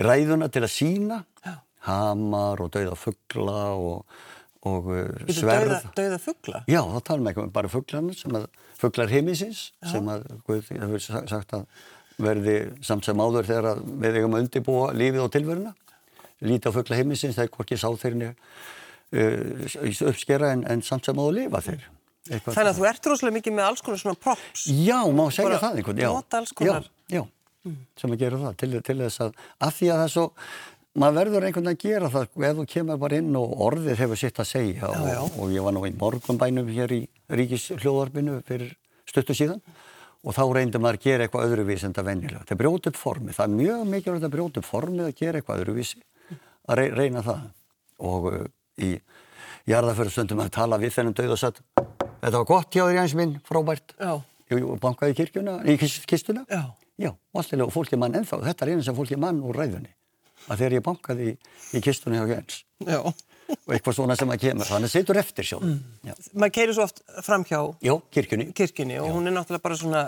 ræðuna 0.00 0.48
til 0.52 0.64
að 0.64 0.72
sína, 0.74 1.20
já. 1.44 1.58
hamar 1.90 2.64
og 2.64 2.72
dauða 2.74 2.96
fuggla 2.98 3.58
og, 3.76 4.22
og 4.64 4.88
uh, 4.94 5.02
sverð. 5.28 5.74
Dauða, 5.74 5.96
dauða 5.98 6.20
fuggla? 6.24 6.62
Já, 6.70 6.80
þá 6.80 7.00
talum 7.10 7.28
við 7.28 7.34
ekki 7.34 7.50
bara 7.58 7.72
fugglarnir 7.74 8.18
sem 8.18 8.40
að, 8.40 8.48
fugglar 8.80 9.12
heimisins 9.12 9.66
sem 9.92 10.08
að, 10.10 10.24
Guð, 10.48 10.64
það 10.70 10.88
hefur 10.88 11.28
sagt 11.36 11.54
að 11.58 11.68
verði 12.20 12.56
samt 12.84 13.08
sem 13.08 13.20
áður 13.20 13.48
þegar 13.48 13.82
við 13.84 14.20
eigum 14.20 14.36
að 14.36 14.46
undibúa 14.46 14.92
lífið 14.94 15.24
og 15.24 15.32
tilveruna. 15.34 15.74
Lítið 16.44 16.70
á 16.70 16.76
fuggla 16.76 16.98
heimisins, 16.98 17.36
það 17.36 17.46
er 17.46 17.52
hvorki 17.54 17.78
sáþeirni 17.80 18.32
uh, 18.34 20.08
uppskera 20.10 20.52
en, 20.54 20.66
en 20.70 20.82
samt 20.84 21.08
sem 21.08 21.20
áður 21.20 21.38
lifa 21.40 21.62
þeir. 21.64 21.86
Eitthvað 22.30 22.56
Þannig 22.56 22.72
að 22.72 22.78
þú 22.78 22.88
ert 22.88 23.08
rosalega 23.10 23.38
mikið 23.38 23.56
með 23.56 23.66
alls 23.68 23.84
konar 23.84 24.00
svona 24.00 24.20
props. 24.20 24.66
Já, 24.72 24.98
má 25.12 25.24
segja 25.34 25.58
það 25.60 25.80
einhvern. 25.80 26.04
Já, 26.04 26.10
nota 26.12 26.40
alls 26.40 26.54
konar. 26.56 26.86
Já, 27.08 27.18
já 27.20 27.24
mm. 27.64 27.80
sem 28.00 28.14
að 28.14 28.22
gera 28.24 28.40
það 28.44 28.56
til, 28.60 28.70
til 28.86 28.96
þess 29.02 29.24
að, 29.26 29.42
af 29.66 29.76
því 29.78 29.90
að 29.90 30.00
það 30.00 30.06
er 30.06 30.12
svo, 30.14 30.24
maður 31.02 31.18
verður 31.20 31.48
einhvern 31.48 31.70
veginn 31.70 31.74
að 31.74 31.84
gera 31.84 32.12
það 32.12 32.46
ef 32.48 32.58
þú 32.58 32.66
kemur 32.74 33.00
bara 33.04 33.20
inn 33.22 33.40
og 33.40 33.56
orðið 33.68 34.02
hefur 34.04 34.20
sitt 34.20 34.40
að 34.40 34.50
segja 34.50 34.76
já, 34.82 34.88
og, 34.90 35.08
já. 35.10 35.20
og 35.24 35.54
ég 35.54 35.66
var 35.66 35.76
nú 35.76 35.84
í 35.88 35.94
morgunbænum 35.98 36.70
hér 36.74 36.94
í 36.94 37.00
Ríkis 37.34 37.70
hljóðarpinu 37.80 38.38
fyrir 38.46 38.74
stuttu 39.08 39.36
síðan 39.36 39.62
og 40.24 40.32
þá 40.32 40.42
reyndir 40.56 40.80
maður 40.82 40.98
að 40.98 41.04
gera 41.04 41.26
eitthvað 41.26 41.50
öðruvísi 41.50 41.88
en 41.88 41.94
það 41.96 42.06
vennilega. 42.08 42.44
Það 42.44 42.54
er 42.54 42.60
brjót 42.62 42.88
upp 42.90 42.98
formið, 42.98 43.36
það 43.36 43.46
er 43.46 43.56
mjög 43.58 43.82
mikilvægt 43.90 44.26
að 44.26 44.34
brjót 44.34 44.60
upp 44.60 44.68
formið 44.68 45.08
að 45.08 45.16
gera 45.18 45.40
eitthvað 45.40 45.64
öðruvísi, 45.64 46.00
að 46.72 46.82
reyna 46.96 47.24
það. 47.24 47.42
Og 48.04 48.28
uh, 48.30 48.46
í 48.80 48.90
jarðaförðstundum 49.70 50.44
að 50.44 50.54
tala 50.56 50.78
við 50.80 50.94
þennum 50.96 51.18
döð 51.18 51.34
og 51.36 51.40
satt, 51.40 51.60
þetta 51.74 52.38
var 52.38 52.48
gott 52.48 52.72
hjá 52.72 52.84
þér 52.86 52.96
Jæns 53.02 53.16
minn, 53.20 53.36
frábært. 53.44 53.94
Já. 54.00 54.14
Ég 54.52 54.64
bankaði 54.80 55.18
kirkjuna, 55.20 55.58
í 55.68 55.76
kistuna. 55.80 56.46
Já. 56.48 56.64
Já, 57.00 57.10
og 57.10 57.40
alltaf 57.40 57.74
fólki 57.74 57.98
mann 57.98 58.14
ennþá, 58.14 58.38
þetta 58.48 58.64
er 58.64 58.74
eina 58.74 58.84
sem 58.86 58.96
fólki 58.96 59.18
mann 59.18 59.40
úr 59.44 59.56
ræðunni. 59.58 59.90
Að 60.44 60.60
þegar 60.60 60.76
ég 60.76 60.84
bankaði 60.84 61.30
í, 61.32 61.38
í 61.74 61.80
kistuna 61.84 62.20
hjá 62.20 62.36
Jæns. 62.36 62.60
Já 62.84 63.00
og 63.52 63.74
eitthvað 63.74 63.96
svona 63.98 64.16
sem 64.18 64.30
að 64.32 64.44
kemur 64.44 64.68
þannig 64.68 64.90
að 64.90 64.94
setur 64.94 65.20
eftir 65.20 65.48
sjálf 65.48 65.66
mm. 65.66 66.14
maður 66.32 66.54
keirir 66.58 66.76
svo 66.76 66.86
oft 66.86 67.02
fram 67.26 67.44
hjá 67.48 67.58
Já, 67.84 67.94
kirkjunni. 68.16 68.46
kirkjunni 68.56 69.00
og 69.00 69.10
Já. 69.10 69.14
hún 69.16 69.28
er 69.28 69.36
náttúrulega 69.36 69.64
bara 69.64 69.78
svona 69.80 70.04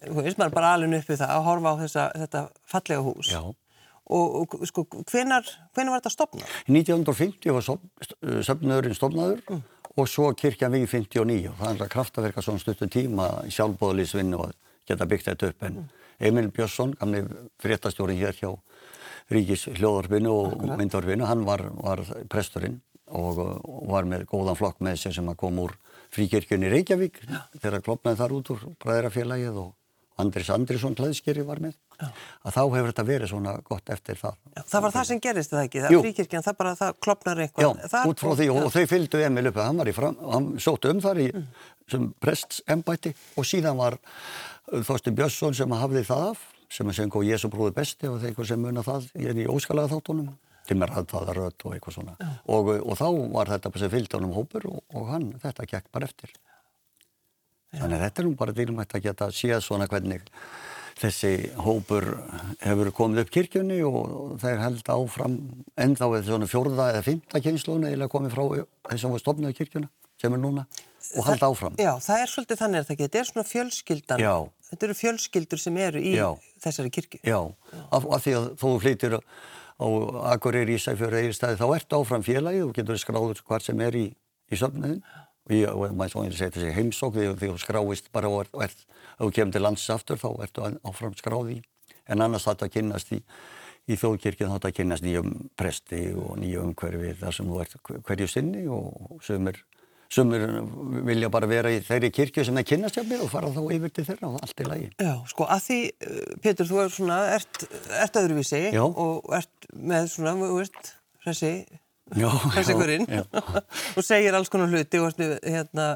þú 0.00 0.24
veist 0.24 0.40
maður 0.40 0.56
bara 0.56 0.74
alveg 0.76 1.02
uppið 1.02 1.20
það 1.22 1.34
að 1.34 1.48
horfa 1.48 1.74
á 1.74 1.80
þessa, 1.82 2.06
þetta 2.22 2.44
fallega 2.72 3.04
hús 3.06 3.32
Já. 3.32 3.40
og, 3.42 4.38
og 4.40 4.56
sko 4.70 4.86
hvenar 5.02 5.52
hvenar 5.74 5.94
var 5.94 6.02
þetta 6.02 6.14
stopnað? 6.14 6.56
1950 6.70 7.56
var 7.56 7.68
söfnöðurinn 8.48 8.98
stopnaður 8.98 9.44
mm. 9.46 9.62
og 9.96 10.10
svo 10.10 10.32
kirkjan 10.38 10.74
við 10.76 10.88
59 10.94 11.52
og 11.52 11.62
það 11.62 11.72
er 11.74 11.86
að 11.86 11.94
kraftaverka 11.96 12.44
svona 12.46 12.62
stuttum 12.62 12.92
tíma 12.92 13.30
í 13.46 13.54
sjálfbóðalísvinnu 13.54 14.40
og 14.40 14.54
geta 14.88 15.08
byggt 15.10 15.32
þetta 15.32 15.52
upp 15.52 15.68
en 15.68 15.82
mm. 15.82 15.96
Emil 16.20 16.50
Björnsson, 16.52 16.92
gamli 17.00 17.22
fréttastjórin 17.62 18.18
hér 18.20 18.36
hjá 18.36 18.50
Ríkis 19.30 19.66
hljóðarfinu 19.76 20.30
og 20.34 20.62
myndvarfinu, 20.74 21.26
hann 21.28 21.44
var, 21.46 21.62
var 21.78 22.02
presturinn 22.32 22.80
og, 23.10 23.42
var 23.90 24.08
með 24.08 24.26
góðan 24.30 24.58
flokk 24.58 24.80
með 24.84 25.02
sér 25.04 25.18
sem 25.18 25.28
að 25.30 25.38
kom 25.42 25.60
úr 25.62 25.76
fríkirkjunni 26.14 26.70
Reykjavík 26.72 27.20
Já. 27.26 27.44
þegar 27.62 27.84
klopnaði 27.86 28.20
þar 28.20 28.34
út 28.38 28.50
úr 28.54 28.64
bræðrafélagið 28.82 29.60
og 29.62 29.70
Andris 30.20 30.50
Andrisson 30.52 30.96
klæðskeri 30.98 31.44
var 31.46 31.62
með 31.64 31.76
Já. 31.96 32.08
að 32.44 32.56
þá 32.56 32.60
hefur 32.74 32.88
þetta 32.90 33.04
verið 33.08 33.30
svona 33.30 33.54
gott 33.64 33.92
eftir 33.94 34.18
það. 34.20 34.36
Já, 34.56 34.62
það 34.72 34.84
var 34.84 34.94
það 34.96 35.08
sem 35.10 35.22
gerist 35.26 35.54
það 35.54 35.66
ekki, 35.66 35.82
það 35.84 35.96
fríkirkjan, 36.04 36.44
það 36.44 36.58
bara, 36.60 36.74
það 36.80 37.00
klopnar 37.06 37.42
eitthvað. 37.44 37.64
Já, 37.64 37.90
það 37.94 38.12
út 38.12 38.24
frá 38.24 38.30
því 38.40 38.48
og, 38.52 38.60
og 38.60 38.74
þau 38.74 38.84
fylgdu 38.92 39.24
Emil 39.24 39.50
upp, 39.50 39.60
hann 39.64 39.80
var 39.80 39.90
í 39.90 39.96
fram, 39.96 40.22
hann 40.34 40.48
sótt 40.60 40.88
um 40.90 41.02
þar 41.04 41.22
í 41.24 41.28
mm. 41.30 41.48
sem 41.94 42.08
prestsembæti 42.26 43.14
og 43.40 43.48
síðan 43.48 43.80
var 43.80 44.00
Þorstin 44.70 45.16
Björnsson 45.18 45.56
sem 45.56 45.78
hafði 45.80 46.04
það 46.08 46.26
af 46.34 46.44
sem 46.70 46.90
að 46.90 47.00
söng 47.00 47.16
og 47.18 47.26
Jésu 47.26 47.50
bróði 47.50 47.74
besti 47.80 48.08
og 48.10 48.22
eitthvað 48.22 48.52
sem 48.52 48.62
muna 48.62 48.84
það 48.86 49.10
í 49.18 49.46
óskalaða 49.50 49.96
þáttunum 49.96 50.30
til 50.68 50.78
mér 50.78 50.94
hafði 50.94 51.16
það 51.16 51.32
rött 51.38 51.66
og 51.66 51.74
eitthvað 51.74 51.96
svona 51.96 52.30
og, 52.46 52.70
og 52.78 52.98
þá 52.98 53.06
var 53.34 53.50
þetta 53.54 53.72
sem 53.82 53.92
fylgd 53.94 54.16
ánum 54.18 54.36
hópur 54.36 54.68
og, 54.70 54.82
og 54.94 55.08
hann, 55.10 55.30
þetta 55.42 55.68
gekk 55.70 55.90
bara 55.94 56.10
eftir 56.10 56.34
Já. 57.70 57.82
þannig 57.84 58.04
þetta 58.04 58.22
er 58.22 58.28
nú 58.28 58.36
bara 58.38 58.54
dýrmætt 58.54 58.98
að 58.98 59.08
geta 59.08 59.30
séð 59.34 59.62
svona 59.66 59.88
hvernig 59.90 60.26
þessi 61.00 61.32
hópur 61.64 62.06
hefur 62.60 62.90
komið 62.94 63.24
upp 63.24 63.32
kirkjunni 63.34 63.80
og 63.86 64.36
þeir 64.42 64.60
held 64.60 64.92
áfram 64.92 65.38
ennþá 65.80 66.10
eða 66.10 66.26
svona 66.28 66.50
fjórða 66.50 66.90
eða 66.92 67.06
fymta 67.06 67.42
kynnslónu 67.42 67.88
eða 67.90 68.10
komið 68.12 68.36
frá 68.36 68.44
þessum 68.90 69.16
við 69.16 69.24
stofnaðu 69.24 69.58
kirkjuna 69.62 69.90
sem 70.20 70.36
er 70.36 70.42
núna 70.42 70.66
og 71.16 71.24
halda 71.24 71.48
áfram. 71.48 71.76
Já, 71.80 71.94
það 72.04 72.22
er 72.22 72.30
svolítið 72.34 72.60
þannig 72.60 72.82
að 72.82 72.88
það 72.88 72.98
geta, 72.98 73.06
þetta 73.06 73.20
er 73.20 73.28
svona 73.30 73.46
fjölskyldan, 73.48 74.20
Já. 74.20 74.34
Þetta 74.70 74.86
eru 74.88 74.96
fjölskyldur 74.98 75.62
sem 75.62 75.78
eru 75.80 76.02
í 76.02 76.14
Já. 76.16 76.28
þessari 76.64 76.92
kirkju. 76.94 77.22
Já, 77.26 77.40
af, 77.90 78.06
af 78.06 78.24
því 78.24 78.36
að 78.38 78.50
þú 78.62 78.74
flytir 78.84 79.16
á 79.20 79.86
Akureyri, 80.34 80.76
Ísæfjörður, 80.76 81.24
Eirstæði, 81.24 81.58
þá 81.60 81.66
ertu 81.76 82.00
áfram 82.00 82.24
félagi 82.24 82.62
og 82.66 82.74
getur 82.76 83.00
skráður 83.00 83.40
hvað 83.46 83.66
sem 83.70 83.80
er 83.86 83.96
í, 83.96 84.06
í 84.52 84.60
söfniðin 84.60 85.00
og 85.70 85.94
maður 85.96 86.12
svo 86.12 86.22
einnig 86.22 86.36
segir 86.38 86.52
þessi 86.54 86.74
heimsók 86.76 87.14
því 87.16 87.30
að 87.30 87.40
þú 87.42 87.54
skráist 87.58 88.10
bara 88.14 88.28
og 88.30 88.44
ert, 88.62 88.84
ef 89.16 89.24
þú 89.24 89.30
kemur 89.38 89.56
til 89.56 89.62
lands 89.64 89.86
aftur 89.90 90.20
þá 90.20 90.28
ertu 90.44 90.68
áfram 90.86 91.16
skráði 91.18 91.56
en 92.06 92.22
annars 92.22 92.46
þetta 92.46 92.68
kynast 92.70 93.10
í 93.16 93.22
í 93.90 93.96
þjóðkirkjum 93.98 94.50
þá 94.50 94.56
þetta 94.56 94.72
kynast 94.76 95.04
nýjum 95.06 95.30
presti 95.58 96.00
og 96.14 96.36
nýjum 96.40 96.70
umhverfi 96.70 97.14
þar 97.20 97.36
sem 97.36 97.50
þú 97.50 97.60
ert 97.64 97.76
hverju 98.06 98.28
sinni 98.30 98.66
og 98.70 99.22
sömur 99.26 99.58
Sumur 100.10 100.42
vilja 101.06 101.28
bara 101.30 101.46
vera 101.46 101.70
í 101.70 101.78
þeirri 101.86 102.10
kirkju 102.10 102.42
sem 102.46 102.56
það 102.58 102.66
kynast 102.72 102.96
hjá 102.98 103.04
mér 103.06 103.20
og 103.22 103.30
fara 103.30 103.50
þá 103.54 103.60
yfir 103.76 103.92
til 103.94 104.04
þeirra 104.08 104.30
og 104.32 104.40
allt 104.42 104.62
er 104.62 104.70
lægi. 104.72 104.88
Já, 104.98 105.12
sko 105.30 105.46
að 105.46 105.60
því, 105.66 105.76
eh, 105.86 106.32
Pétur, 106.42 106.66
þú 106.66 106.80
er 106.82 106.90
svona, 106.96 107.18
ert, 107.36 107.60
ert 107.94 108.18
öðruvísi 108.18 108.62
Já. 108.74 108.82
og 108.82 109.30
ert 109.38 109.70
með 109.70 110.08
svona, 110.10 110.34
þú 110.40 110.56
veist, 110.56 110.90
þessi, 111.28 111.52
þessi 112.56 112.76
hverinn 112.80 113.06
og 114.00 114.02
segir 114.02 114.34
alls 114.34 114.50
konar 114.50 114.74
hluti 114.74 114.98
og 114.98 115.12
ert 115.12 115.46
hérna, 115.46 115.86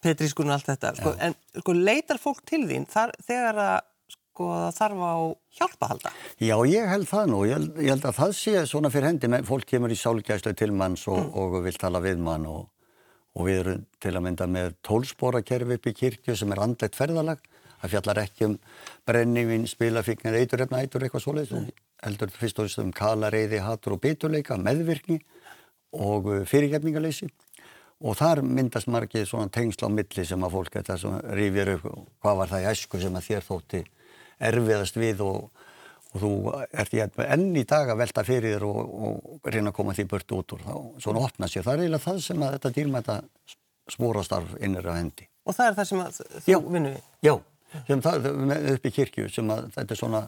petrískun 0.00 0.48
og 0.48 0.56
allt 0.56 0.72
þetta. 0.72 0.94
Sko, 1.02 1.14
en 1.20 1.36
sko 1.60 1.76
leitar 1.76 2.22
fólk 2.22 2.40
til 2.48 2.62
þín 2.70 2.88
þar, 2.88 3.12
þegar 3.28 3.62
að 3.66 3.78
sko 4.38 4.48
það 4.54 4.74
þarf 4.78 5.04
á 5.04 5.16
hjálpahalda? 5.58 6.14
Já, 6.40 6.56
ég 6.70 6.88
held 6.88 7.08
það 7.10 7.30
nú. 7.34 7.44
Ég 7.44 7.58
held, 7.58 7.70
ég 7.82 7.92
held 7.92 8.08
að 8.08 8.18
það 8.22 8.34
sé 8.38 8.66
svona 8.70 8.90
fyrir 8.94 9.10
hendi 9.10 9.28
með 9.28 9.48
fólk 9.50 9.68
kemur 9.68 9.92
í 9.92 9.98
sálgæslu 9.98 10.56
til 10.56 10.72
manns 10.72 11.04
og, 11.10 11.18
mm. 11.20 11.32
og 11.36 11.60
vil 11.66 11.76
tala 11.76 12.00
við 12.00 12.22
mann 12.22 12.46
og 12.48 12.68
og 13.38 13.46
við 13.46 13.60
erum 13.62 13.84
til 14.02 14.14
að 14.16 14.24
mynda 14.26 14.48
með 14.50 14.72
tólspórakerfi 14.86 15.78
upp 15.78 15.86
í 15.86 15.94
kirkju 15.94 16.36
sem 16.36 16.52
er 16.54 16.62
andlegt 16.64 16.98
ferðalag. 16.98 17.42
Það 17.78 17.92
fjallar 17.92 18.20
ekki 18.24 18.46
um 18.48 18.56
brennivinn, 19.06 19.68
spilafíknir, 19.70 20.34
eiturrefna, 20.40 20.80
eitur 20.82 21.04
eitthvað 21.06 21.22
svoleiðs 21.22 21.52
og 21.54 21.68
heldur 22.02 22.32
fyrst 22.34 22.58
og 22.58 22.66
fyrst 22.66 22.80
um 22.82 22.90
kalareiði, 22.94 23.60
hatur 23.62 23.94
og 23.94 24.02
biturleika, 24.02 24.58
meðvirkni 24.58 25.20
og 25.94 26.26
uh, 26.26 26.40
fyrirgefningaleysi 26.50 27.30
og 27.98 28.18
þar 28.18 28.42
myndast 28.46 28.90
margið 28.90 29.24
svona 29.26 29.50
tengsla 29.54 29.90
á 29.90 29.94
milli 29.94 30.24
sem 30.26 30.42
að 30.44 30.54
fólk 30.54 30.74
þetta 30.76 30.98
rýfir 31.34 31.72
upp. 31.76 31.86
Hvað 32.22 32.42
var 32.42 32.52
það 32.52 32.64
í 32.64 32.68
æsku 32.72 33.00
sem 33.02 33.16
að 33.18 33.26
þér 33.30 33.46
þótti 33.46 33.80
erfiðast 34.50 34.98
við 34.98 35.22
og 35.26 35.64
og 36.14 36.22
þú 36.22 36.30
ert 36.72 36.94
í 36.96 37.02
enn 37.04 37.48
í 37.58 37.64
dag 37.68 37.90
að 37.92 38.00
velta 38.02 38.24
fyrir 38.24 38.56
þér 38.56 38.66
og, 38.68 38.78
og 39.08 39.50
reyna 39.52 39.72
að 39.72 39.76
koma 39.76 39.96
því 39.96 40.06
burt 40.12 40.34
út 40.38 40.54
úr 40.56 40.64
þá, 40.64 40.74
svona 41.04 41.24
opna 41.26 41.48
sér. 41.50 41.66
Það 41.66 41.74
er 41.74 41.84
eiginlega 41.84 42.04
það 42.06 42.22
sem 42.24 42.44
að 42.46 42.54
þetta 42.56 42.74
dýrmæta 42.78 43.18
spórastarf 43.92 44.56
innir 44.64 44.88
á 44.88 44.92
hendi. 44.96 45.28
Og 45.48 45.56
það 45.56 45.70
er 45.70 45.78
það 45.78 45.90
sem 45.90 46.02
að 46.04 46.20
þú 46.46 46.60
vinnur 46.72 46.96
við? 46.96 47.04
Já, 47.28 47.34
sem 47.88 48.04
það 48.04 48.30
upp 48.74 48.88
í 48.88 48.94
kirkju 48.98 49.28
sem 49.32 49.52
að 49.52 49.68
þetta 49.76 49.94
er 49.94 50.00
svona 50.00 50.22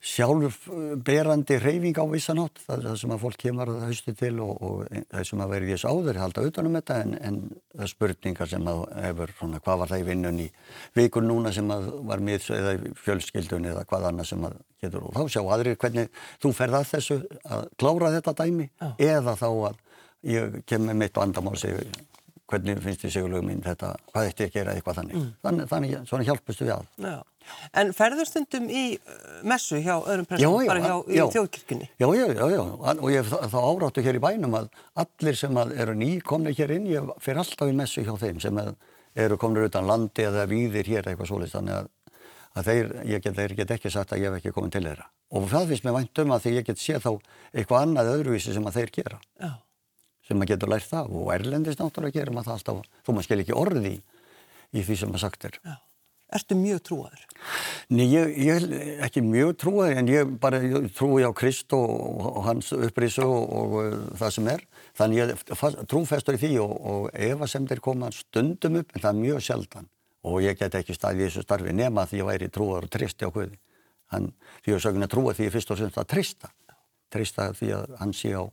sjálfberandi 0.00 1.58
reyfing 1.60 1.98
á 2.00 2.04
vissanátt, 2.08 2.62
það 2.64 2.86
það 2.86 2.94
sem 3.02 3.12
að 3.12 3.20
fólk 3.20 3.36
kemur 3.42 3.68
að 3.68 3.82
hausti 3.84 4.14
til 4.16 4.32
og, 4.40 4.62
og 4.64 5.00
það 5.10 5.26
sem 5.28 5.42
að 5.44 5.52
verði 5.52 5.74
þess 5.74 5.90
áður 5.90 6.20
halda 6.22 6.44
utanum 6.48 6.78
þetta 6.78 6.96
en, 7.04 7.16
en 7.20 7.40
það 7.74 7.90
spurningar 7.92 8.48
sem 8.48 8.70
að 8.72 8.80
hefur 9.04 9.34
svona 9.36 9.60
hvað 9.60 9.82
var 9.82 9.92
það 9.92 10.00
í 10.00 10.06
vinnun 10.08 10.40
í 10.40 10.48
vikun 10.96 11.28
núna 11.28 11.52
sem 11.52 11.68
að 11.74 11.90
var 12.08 12.24
miðs 12.24 12.48
eða 12.56 12.74
fjölskyldun 13.02 13.68
eða 13.74 13.84
hvað 13.90 14.08
annað 14.08 14.30
sem 14.32 14.46
að 14.48 14.56
getur 14.80 15.04
og 15.04 15.18
þá 15.18 15.34
sjá 15.36 15.42
aðrir 15.44 15.80
hvernig 15.84 16.24
þú 16.40 16.54
ferð 16.56 16.80
að 16.80 16.90
þessu 16.94 17.18
að 17.44 17.66
klára 17.76 18.14
þetta 18.16 18.36
dæmi 18.40 18.70
Já. 18.70 18.88
eða 19.10 19.36
þá 19.36 19.48
að 19.52 19.82
ég 20.30 20.62
kem 20.68 20.88
með 20.88 21.02
mitt 21.04 21.20
vandamál 21.20 21.60
sig 21.60 21.76
hvernig 22.50 22.80
finnst 22.82 23.04
þið 23.04 23.12
sigurlegu 23.14 23.46
mín 23.46 23.60
þetta, 23.64 23.92
hvað 24.10 24.30
ætti 24.30 24.46
ég 24.46 24.50
að 24.50 24.56
gera 24.56 24.72
eitthvað 24.74 24.96
þannig. 25.00 25.18
Mm. 25.18 25.28
Þannig, 25.44 25.68
þannig 25.70 26.08
svona 26.08 26.26
hjálpustu 26.26 26.66
við 26.66 26.72
að. 26.74 26.88
Já. 27.04 27.18
En 27.76 27.92
ferður 27.96 28.28
stundum 28.28 28.66
í 28.70 28.82
uh, 28.96 29.20
messu 29.48 29.80
hjá 29.82 29.94
öðrum 29.98 30.26
prestum, 30.28 30.56
bara 30.68 30.82
hjá 30.84 30.94
já, 31.10 31.24
þjóðkirkjunni? 31.36 31.88
Já, 32.00 32.08
já, 32.16 32.26
já, 32.36 32.44
já, 32.54 32.62
og 32.92 33.06
ég 33.12 33.30
þá 33.30 33.58
áráttu 33.60 34.04
hér 34.06 34.18
í 34.18 34.24
bænum 34.24 34.58
að 34.58 34.68
allir 35.04 35.38
sem 35.38 35.62
að 35.62 35.72
eru 35.84 35.94
ný 35.98 36.10
komni 36.26 36.54
hér 36.56 36.74
inn, 36.76 36.90
ég 36.90 37.14
fer 37.22 37.40
alltaf 37.40 37.70
í 37.70 37.76
messu 37.76 38.04
hjá 38.06 38.12
þeim 38.20 38.42
sem 38.42 38.60
eru 39.18 39.40
komnir 39.40 39.70
utan 39.70 39.88
landi 39.88 40.26
eða 40.28 40.46
víðir 40.50 40.90
hér 40.90 41.10
eitthvað 41.10 41.32
svolítið, 41.32 41.56
þannig 41.56 41.78
að, 41.78 41.88
að 42.54 42.70
þeir, 42.70 42.92
ég 43.14 43.24
get, 43.24 43.40
þeir 43.40 43.56
get 43.62 43.74
ekki 43.78 43.94
sagt 43.94 44.14
að 44.14 44.22
ég 44.22 44.30
hef 44.30 44.38
ekki 44.42 44.54
komið 44.54 44.76
til 44.76 44.86
þeirra. 44.90 45.10
Og 45.34 45.50
það 45.50 45.72
finnst 45.72 45.86
mér 45.86 45.98
vænt 45.98 46.22
um 46.22 46.36
að 46.36 46.46
því 46.46 46.54
ég 46.58 46.70
get 46.70 46.82
séð 46.82 47.02
þá 47.06 47.10
eitthvað 47.50 47.82
annað 47.84 48.14
öðruvísi 48.14 48.54
sem 48.54 48.70
að 48.70 48.80
þeir 48.80 48.96
gera. 49.00 49.20
Já 49.42 49.52
sem 50.30 50.38
maður 50.38 50.54
getur 50.54 50.70
lært 50.70 50.86
það 50.86 51.14
og 51.18 51.30
erlendist 51.34 51.80
náttúrulega 51.82 52.20
gerir 52.20 52.34
maður 52.34 52.52
það 52.52 52.58
alltaf, 52.58 52.98
þó 53.02 53.10
maður 53.10 53.26
skil 53.26 53.40
ekki 53.42 53.56
orði 53.58 53.90
í, 53.90 53.96
í 54.78 54.84
því 54.86 54.98
sem 55.00 55.10
maður 55.10 55.24
sagt 55.26 55.46
er. 55.48 55.56
Já. 55.66 55.72
Ertu 56.30 56.54
mjög 56.54 56.82
trúaður? 56.86 57.22
Nei, 57.90 58.04
ég, 58.06 58.34
ég 58.38 58.60
er 58.60 59.06
ekki 59.06 59.22
mjög 59.26 59.56
trúaður 59.58 59.98
en 59.98 60.10
ég 60.12 60.34
bara 60.42 60.60
ég 60.62 60.90
trúi 60.94 61.24
á 61.26 61.30
Krist 61.34 61.72
og, 61.74 61.90
og 62.30 62.42
hans 62.46 62.70
upprísu 62.76 63.24
og, 63.26 63.46
og, 63.50 63.78
og 63.80 64.18
það 64.20 64.34
sem 64.36 64.50
er. 64.52 64.66
Þannig 65.00 65.22
ég 65.22 65.42
trúfestur 65.90 66.38
í 66.38 66.42
því 66.44 66.52
og 66.62 67.08
ef 67.10 67.42
að 67.42 67.50
sem 67.54 67.66
þeir 67.70 67.82
koma 67.82 68.12
stundum 68.14 68.78
upp, 68.82 68.94
en 68.94 69.02
það 69.02 69.10
er 69.10 69.20
mjög 69.24 69.42
sjaldan 69.48 69.90
og 70.20 70.42
ég 70.44 70.58
get 70.60 70.76
ekki 70.76 70.94
staðið 70.94 71.24
í 71.24 71.28
þessu 71.28 71.44
starfi 71.46 71.74
nema 71.74 72.06
því 72.06 72.20
ég 72.20 72.28
væri 72.28 72.50
trúaður 72.52 72.86
og 72.86 72.94
tristi 72.94 73.26
á 73.26 73.32
Guði. 73.32 73.58
Þannig 74.10 74.70
ég 74.70 74.82
sögum 74.84 75.06
að 75.06 75.12
trúa 75.14 75.34
því 75.34 75.46
ég 75.46 75.54
fyrst 75.54 75.72
og 75.72 75.80
semst 75.80 76.00
að 76.00 76.10
trista. 76.14 76.50
Trista 77.10 77.50
því 77.56 77.70
að 77.78 77.94
hann 78.02 78.14
sé 78.14 78.34
á 78.36 78.44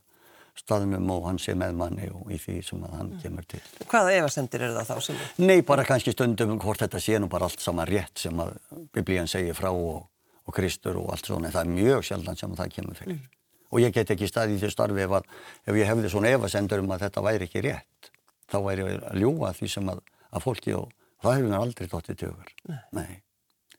staðnum 0.62 1.08
og 1.14 1.26
hann 1.28 1.38
sé 1.42 1.54
með 1.58 1.76
manni 1.78 2.10
og 2.12 2.30
í 2.34 2.38
því 2.40 2.58
sem 2.66 2.84
hann 2.92 3.14
kemur 3.22 3.46
til. 3.48 3.60
Hvaða 3.88 4.14
efasendir 4.18 4.66
eru 4.66 4.76
það 4.76 4.90
þá 4.90 5.06
sem? 5.06 5.22
Nei, 5.44 5.60
bara 5.66 5.86
kannski 5.88 6.14
stundum 6.14 6.56
hvort 6.60 6.82
þetta 6.84 7.00
sé 7.02 7.18
nú 7.20 7.30
bara 7.32 7.48
allt 7.48 7.62
saman 7.62 7.88
rétt 7.88 8.24
sem 8.24 8.42
að 8.42 8.54
biblían 8.94 9.30
segir 9.30 9.56
frá 9.58 9.70
og, 9.70 10.08
og 10.44 10.56
Kristur 10.56 11.00
og 11.00 11.12
allt 11.14 11.30
svona. 11.30 11.52
Það 11.54 11.64
er 11.64 11.74
mjög 11.78 12.06
sjaldan 12.10 12.40
sem 12.40 12.58
það 12.58 12.74
kemur 12.76 12.98
fyrir. 12.98 13.18
Mm. 13.18 13.34
Og 13.68 13.82
ég 13.84 13.94
get 13.94 14.12
ekki 14.14 14.28
staðið 14.28 14.56
í 14.56 14.60
þessu 14.62 14.76
starfi 14.76 15.04
ef, 15.04 15.16
að, 15.18 15.32
ef 15.68 15.76
ég 15.76 15.90
hefði 15.90 16.12
svona 16.12 16.34
efasendur 16.36 16.84
um 16.84 16.94
að 16.94 17.06
þetta 17.06 17.24
væri 17.26 17.48
ekki 17.48 17.64
rétt. 17.68 18.12
Þá 18.48 18.58
væri 18.64 18.86
ég 18.86 19.02
að 19.10 19.18
ljúa 19.22 19.50
því 19.56 19.72
sem 19.74 19.90
að, 19.92 20.04
að 20.32 20.46
fólki 20.46 20.76
og 20.76 20.86
það 21.22 21.34
hefur 21.36 21.50
mér 21.50 21.64
aldrei 21.64 21.90
dóttið 21.92 22.22
tökur. 22.22 22.54
Nei. 22.70 22.78
Nei. 22.96 23.18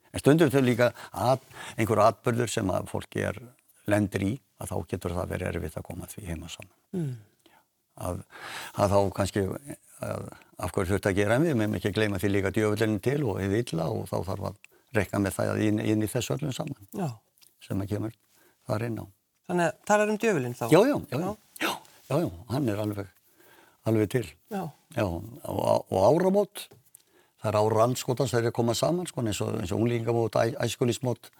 En 0.09 0.21
stundum 0.21 0.51
þau 0.53 0.61
líka 0.65 0.91
að, 1.09 1.41
einhverju 1.77 2.05
atbyrður 2.05 2.53
sem 2.53 2.69
að 2.73 2.87
fólki 2.89 3.25
er 3.29 3.41
lendir 3.89 4.25
í 4.25 4.31
að 4.59 4.71
þá 4.71 4.77
getur 4.91 5.15
það 5.17 5.33
verið 5.33 5.51
erfitt 5.53 5.77
að 5.79 5.87
koma 5.87 6.09
því 6.11 6.25
heima 6.27 6.49
saman. 6.51 6.73
Mm. 6.95 7.11
Að, 7.99 8.23
að 8.79 8.93
þá 8.93 8.99
kannski 9.15 9.45
að, 9.45 10.25
af 10.59 10.73
hverju 10.75 10.93
þurft 10.93 11.09
að 11.09 11.19
gera 11.19 11.35
en 11.35 11.43
við, 11.43 11.51
við 11.51 11.59
meðum 11.61 11.77
ekki 11.79 11.93
gleyma 11.95 12.19
því 12.21 12.31
líka 12.31 12.51
djöfuleginn 12.55 12.99
til 13.03 13.19
og 13.27 13.39
eða 13.43 13.61
illa 13.63 13.87
og 13.91 14.09
þá 14.11 14.17
þarf 14.29 14.49
að 14.49 14.59
rekka 14.95 15.21
með 15.21 15.35
það 15.35 15.61
inn, 15.67 15.81
inn 15.83 16.03
í 16.05 16.09
þessu 16.09 16.35
öllum 16.37 16.55
saman 16.55 16.89
já. 16.95 17.09
sem 17.65 17.83
að 17.83 17.93
kemur 17.93 18.15
þar 18.67 18.85
inn 18.87 18.99
á. 19.03 19.05
Þannig 19.49 19.67
að 19.67 19.79
talar 19.89 20.13
um 20.13 20.19
djöfulinn 20.21 20.57
þá? 20.57 20.65
Já, 20.69 20.79
já, 20.85 20.95
já, 21.09 21.19
já, 21.19 21.71
já, 22.09 22.15
já, 22.23 22.29
hann 22.53 22.69
er 22.69 22.81
alveg, 22.83 23.13
alveg 23.89 24.11
til. 24.13 24.25
Já. 24.53 24.63
Já, 24.95 25.05
og, 25.05 25.91
og 25.91 25.99
áramót, 26.05 26.65
það 27.41 27.51
er 27.51 27.59
ára 27.59 27.85
anskotans 27.87 28.33
það 28.33 28.49
er 28.49 28.55
komað 28.55 28.79
saman, 28.79 29.09
sko, 29.09 29.25
eins 29.25 29.41
og, 29.45 29.59
og 29.59 29.75
unglingamót, 29.77 30.37
æ, 30.39 30.55
æskulismót, 30.65 31.31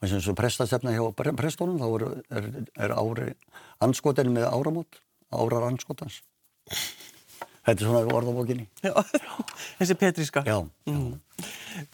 og 0.00 0.08
eins 0.08 0.28
og 0.32 0.38
prestastefna 0.38 0.94
hjá 0.94 1.04
prestónum 1.36 1.80
þá 1.80 1.88
er, 1.90 2.04
er, 2.40 2.48
er 2.86 2.96
ári 2.96 3.34
anskotin 3.84 4.32
með 4.32 4.48
áramót, 4.48 5.02
árar 5.30 5.68
anskotans 5.68 6.22
þetta 7.70 7.84
er 7.84 7.86
svona 7.86 8.16
orðabókinni. 8.18 8.66
Þessi 9.80 9.96
petríska. 10.00 10.44
Já, 10.46 10.56
já. 10.88 10.94
Mm. 10.94 11.18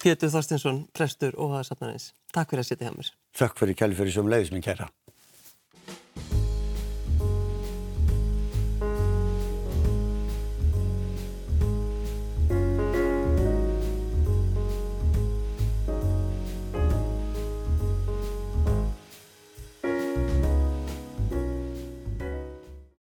Pétur 0.02 0.32
Þorstinsson, 0.32 0.84
prestur 0.96 1.36
og 1.38 1.52
það 1.54 1.66
safnarins 1.68 2.06
Takk 2.34 2.52
fyrir 2.52 2.64
að 2.64 2.70
setja 2.70 2.88
hjá 2.88 2.94
mér. 2.96 3.10
Takk 3.36 3.58
fyrir 3.60 3.78
kæli 3.78 3.98
fyrir 3.98 4.14
sem 4.16 4.30
leiðis 4.30 4.54
minn 4.54 4.64
kæra 4.64 4.88